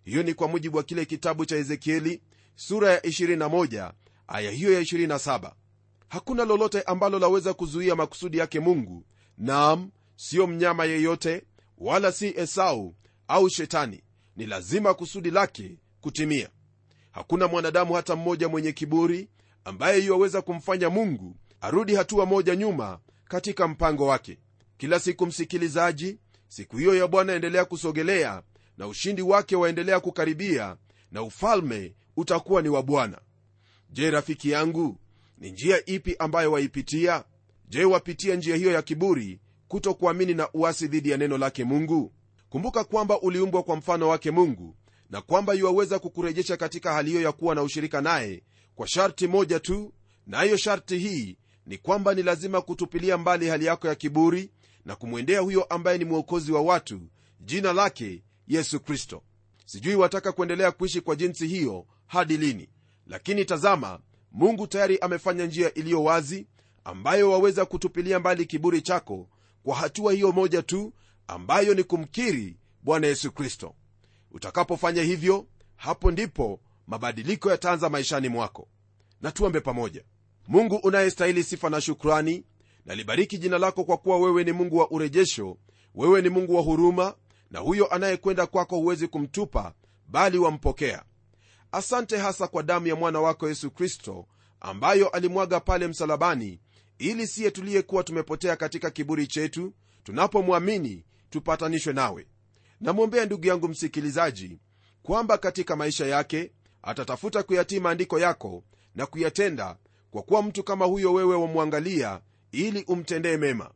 Hiyo 0.04 0.22
ni 0.22 0.34
kwa 0.34 0.48
mujibu 0.48 0.76
wa 0.76 0.82
kile 0.82 1.04
kitabu 1.04 1.46
cha 1.46 1.56
ezekieli 1.56 2.22
sura 2.56 2.90
ya 2.92 2.98
21 3.00 3.92
aya 4.26 4.50
hiyo 4.50 4.72
ya 4.72 4.80
27 4.80 5.52
hakuna 6.08 6.44
lolote 6.44 6.82
ambalo 6.82 7.18
laweza 7.18 7.54
kuzuia 7.54 7.96
makusudi 7.96 8.38
yake 8.38 8.60
mungu. 8.60 9.04
Nam 9.38 9.90
siyo 10.16 10.46
mnyama 10.46 10.84
yeyote 10.84 11.44
wala 11.78 12.12
si 12.12 12.34
esau 12.36 12.94
au 13.28 13.48
shetani 13.50 14.02
ni 14.36 14.46
lazima 14.46 14.94
kusudi 14.94 15.30
lake 15.30 15.78
kutimia. 16.00 16.48
Hakuna 17.10 17.48
mwanadamu 17.48 17.94
hata 17.94 18.16
mmoja 18.16 18.48
mwenye 18.48 18.72
kiburi 18.72 19.28
ambaye 19.64 20.04
yuwaweza 20.04 20.42
kumfanya 20.42 20.90
mungu 20.90 21.36
arudi 21.60 21.94
hatua 21.94 22.26
moja 22.26 22.56
nyuma 22.56 22.98
katika 23.24 23.68
mpango 23.68 24.06
wake. 24.06 24.38
Kila 24.76 25.00
siku 25.00 25.26
msikilizaji 25.26 26.18
siku 26.48 26.76
hiyo 26.76 26.94
ya 26.94 27.06
bwana 27.06 27.32
endelea 27.32 27.64
kusogelea 27.64 28.42
na 28.78 28.86
ushindi 28.86 29.22
wake 29.22 29.56
waendelea 29.56 30.00
kukaribia 30.00 30.76
na 31.12 31.22
ufalme 31.22 31.94
utakuwa 32.16 32.62
ni 32.62 32.68
wa 32.68 32.82
bwana. 32.82 33.20
Je 33.90 34.10
rafiki 34.10 34.50
yangu 34.50 34.98
ni 35.38 35.50
njia 35.50 35.86
ipi 35.86 36.16
ambayo 36.18 36.52
waipitia? 36.52 37.24
Je 37.68 37.84
wapitia 37.84 38.34
njia 38.36 38.56
hiyo 38.56 38.70
ya 38.72 38.82
kiburi 38.82 39.40
kutokuamini 39.74 40.34
na 40.34 40.48
uasi 40.52 40.88
dhidi 40.88 41.10
ya 41.10 41.16
neno 41.16 41.38
lake 41.38 41.64
mungu? 41.64 42.12
Kumbuka 42.48 42.84
kwamba 42.84 43.20
uliumbwa 43.20 43.62
kwa 43.62 43.76
mfano 43.76 44.08
wake 44.08 44.30
mungu 44.30 44.76
na 45.10 45.20
kwamba 45.20 45.54
yuwaweza 45.54 45.98
kukurejesha 45.98 46.56
katika 46.56 46.92
hali 46.92 47.10
hiyo 47.10 47.22
ya 47.22 47.32
kuwa 47.32 47.54
na 47.54 47.62
ushirika 47.62 48.00
naye 48.00 48.42
kwa 48.74 48.88
sharti 48.88 49.26
moja 49.26 49.60
tu 49.60 49.92
nayo 50.26 50.50
na 50.52 50.58
sharti 50.58 50.98
hii 50.98 51.36
ni 51.66 51.78
kwamba 51.78 52.14
ni 52.14 52.22
lazima 52.22 52.60
kutupilia 52.60 53.18
mbali 53.18 53.48
hali 53.48 53.64
yako 53.64 53.88
ya 53.88 53.94
kiburi 53.94 54.50
na 54.84 54.96
kumwendea 54.96 55.40
huyo 55.40 55.64
ambaye 55.64 55.98
ni 55.98 56.04
mwokozi 56.04 56.52
wa 56.52 56.62
watu 56.62 57.00
jina 57.40 57.72
lake 57.72 58.22
yesu 58.48 58.80
kristo. 58.80 59.22
Sijui 59.66 59.94
wataka 59.94 60.32
kuendelea 60.32 60.72
kuishi 60.72 61.00
kwa 61.00 61.16
jinsi 61.16 61.46
hiyo 61.46 61.86
hadi 62.06 62.36
lini 62.36 62.68
lakini 63.06 63.44
tazama 63.44 64.00
mungu 64.32 64.66
tayari 64.66 64.98
amefanya 64.98 65.46
njia 65.46 65.74
iliyo 65.74 66.04
wazi 66.04 66.46
ambayo 66.84 67.30
waweza 67.30 67.64
kutupilia 67.64 68.18
mbali 68.20 68.46
kiburi 68.46 68.82
chako 68.82 69.28
kwa 69.64 69.76
hatua 69.76 70.12
hiyo 70.12 70.32
moja 70.32 70.62
tu 70.62 70.92
ambayo 71.26 71.74
ni 71.74 71.84
kumkiri 71.84 72.56
bwana 72.82 73.06
yesu 73.06 73.32
kristo. 73.32 73.74
Utakapofanya 74.30 75.02
hivyo 75.02 75.46
hapo 75.76 76.10
ndipo 76.10 76.60
mabadiliko 76.86 77.50
yataanza 77.50 77.88
maishani 77.90 78.28
mwako. 78.28 78.68
Na 79.20 79.32
tuombe 79.32 79.60
pamoja. 79.60 80.04
Mungu 80.48 80.76
unayestahili 80.76 81.44
sifa 81.44 81.70
na 81.70 81.80
shukrani 81.80 82.44
nalibariki 82.86 83.38
jina 83.38 83.58
lako 83.58 83.84
kwa 83.84 83.96
kuwa 83.96 84.18
wewe 84.18 84.44
ni 84.44 84.52
mungu 84.52 84.76
wa 84.78 84.90
urejesho 84.90 85.56
wewe 85.94 86.22
ni 86.22 86.28
mungu 86.28 86.54
wa 86.56 86.62
huruma 86.62 87.14
na 87.50 87.60
huyo 87.60 87.86
anayekwenda 87.94 88.46
kwako 88.46 88.76
huwezi 88.76 89.08
kumtupa 89.08 89.74
bali 90.08 90.38
wampokea. 90.38 91.04
Asante 91.72 92.16
hasa 92.18 92.46
kwa 92.48 92.62
damu 92.62 92.86
ya 92.86 92.96
mwana 92.96 93.20
wako 93.20 93.48
yesu 93.48 93.70
kristo 93.70 94.26
ambayo 94.60 95.08
alimwaga 95.08 95.60
pale 95.60 95.88
msalabani 95.88 96.60
ili 96.98 97.26
siye 97.26 97.50
tuliyekuwa 97.50 98.04
tumepotea 98.04 98.56
katika 98.56 98.90
kiburi 98.90 99.26
chetu 99.26 99.74
tunapomwamini 100.04 101.04
tupatanishwe 101.30 101.92
nawe. 101.92 102.26
Namwombea 102.80 103.26
ndugu 103.26 103.46
yangu 103.46 103.68
msikilizaji 103.68 104.58
kwamba 105.02 105.38
katika 105.38 105.76
maisha 105.76 106.06
yake 106.06 106.52
atatafuta 106.82 107.42
kuyatii 107.42 107.80
maandiko 107.80 108.18
yako 108.20 108.64
na 108.94 109.06
kuyatenda 109.06 109.76
kwa 110.10 110.22
kuwa 110.22 110.42
mtu 110.42 110.64
kama 110.64 110.84
huyo 110.84 111.12
wewe 111.12 111.36
wamwangalia 111.36 112.20
ili 112.52 112.84
umtendee 112.84 113.36
mema. 113.36 113.70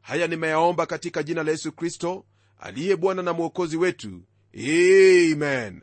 Haya 0.00 0.26
nimeyaomba 0.26 0.86
katika 0.86 1.22
jina 1.22 1.42
la 1.42 1.50
yesu 1.50 1.72
kristo 1.72 2.24
aliye 2.58 2.96
bwana 2.96 3.22
na 3.22 3.32
mwokozi 3.32 3.76
wetu. 3.76 4.22
Amen. 4.54 5.82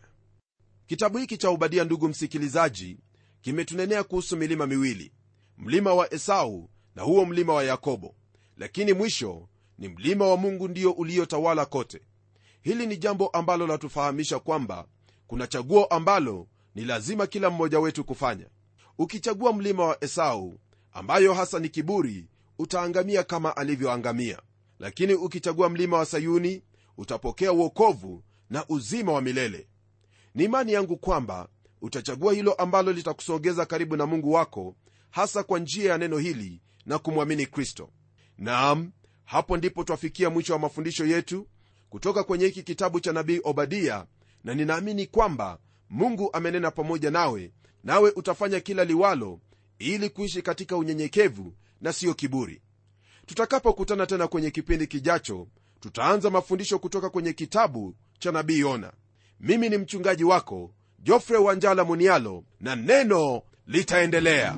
Kitabu 0.88 1.18
hiki 1.18 1.38
cha 1.38 1.52
ubadia 1.52 1.84
ndugu 1.84 2.08
msikilizaji 2.08 2.98
kimetunenea 3.42 4.04
kuhusu 4.04 4.38
milima 4.38 4.68
miwili. 4.68 5.12
Mlima 5.58 5.94
wa 5.94 6.14
esau 6.14 6.70
na 6.98 7.04
huo 7.04 7.26
mlima 7.26 7.54
wa 7.54 7.64
yakobo. 7.64 8.16
Lakini 8.58 8.94
mwisho 8.94 9.48
ni 9.78 9.88
mlima 9.88 10.28
wa 10.28 10.38
mungu 10.38 10.68
ndio 10.68 10.92
uliotawala 10.92 11.66
kote. 11.66 12.02
Hili 12.62 12.88
ni 12.88 12.98
jambo 12.98 13.28
ambalo 13.28 13.68
latufahamisha 13.68 14.40
kwamba 14.40 14.88
kuna 15.28 15.48
chaguo 15.48 15.86
ambalo 15.86 16.48
ni 16.76 16.86
lazima 16.86 17.28
kila 17.28 17.50
mmoja 17.50 17.80
wetu 17.80 18.04
kufanya. 18.04 18.46
Ukichagua 18.98 19.54
mlima 19.54 19.86
wa 19.86 20.04
esau 20.04 20.60
ambayo 20.92 21.34
hasa 21.34 21.60
ni 21.60 21.70
kiburi 21.70 22.28
utaangamia 22.60 23.24
kama 23.24 23.58
alivyoangamia. 23.58 24.42
Lakini 24.80 25.14
ukichagua 25.14 25.70
mlima 25.70 25.98
wa 25.98 26.06
sayuni 26.06 26.62
utapokea 26.98 27.52
uokovu 27.54 28.24
na 28.50 28.66
uzima 28.70 29.12
wa 29.12 29.22
milele. 29.22 29.68
Ni 30.36 30.44
imani 30.44 30.72
yangu 30.74 30.98
kwamba 30.98 31.50
utachagua 31.82 32.34
hilo 32.34 32.54
ambalo 32.54 32.92
litakusogeza 32.94 33.66
karibu 33.66 33.98
na 33.98 34.06
mungu 34.06 34.32
wako 34.34 34.76
hasa 35.10 35.44
kwa 35.44 35.60
njia 35.60 35.92
ya 35.92 35.98
neno 35.98 36.18
hili 36.18 36.62
na 36.88 37.00
kumwamini 37.00 37.46
kristo. 37.46 37.90
Naam 38.38 38.92
hapo 39.26 39.58
ndipo 39.58 39.84
twafikia 39.84 40.30
mwisho 40.30 40.54
wa 40.54 40.60
mafundisho 40.60 41.06
yetu 41.06 41.48
kutoka 41.90 42.24
kwenye 42.24 42.46
hiki 42.46 42.64
kitabu 42.64 43.00
cha 43.00 43.14
nabii 43.14 43.40
obadia 43.44 44.06
na 44.44 44.54
ninaamini 44.54 45.06
kwamba 45.08 45.60
mungu 45.90 46.30
amenena 46.34 46.72
pamoja 46.72 47.12
nawe 47.12 47.52
nawe 47.84 48.12
utafanya 48.16 48.60
kila 48.60 48.86
liwalo 48.86 49.40
ili 49.80 50.10
kuishi 50.10 50.42
katika 50.42 50.78
unyenyekevu 50.78 51.54
na 51.82 51.94
siyo 51.94 52.14
kiburi. 52.14 52.62
Tutakapokutana 53.26 54.06
tena 54.06 54.28
kwenye 54.28 54.52
kipindi 54.52 54.88
kijacho 54.88 55.48
tutaanza 55.80 56.30
mafundisho 56.30 56.80
kutoka 56.80 57.10
kwenye 57.10 57.34
kitabu 57.34 57.96
cha 58.20 58.32
nabii 58.32 58.60
yona. 58.60 58.94
Mimi 59.40 59.70
ni 59.70 59.78
mchungaji 59.78 60.24
wako 60.24 60.74
jofre 61.00 61.38
wanjala 61.38 61.84
munialo 61.84 62.44
na 62.60 62.76
neno 62.76 63.42
litaendelea 63.68 64.58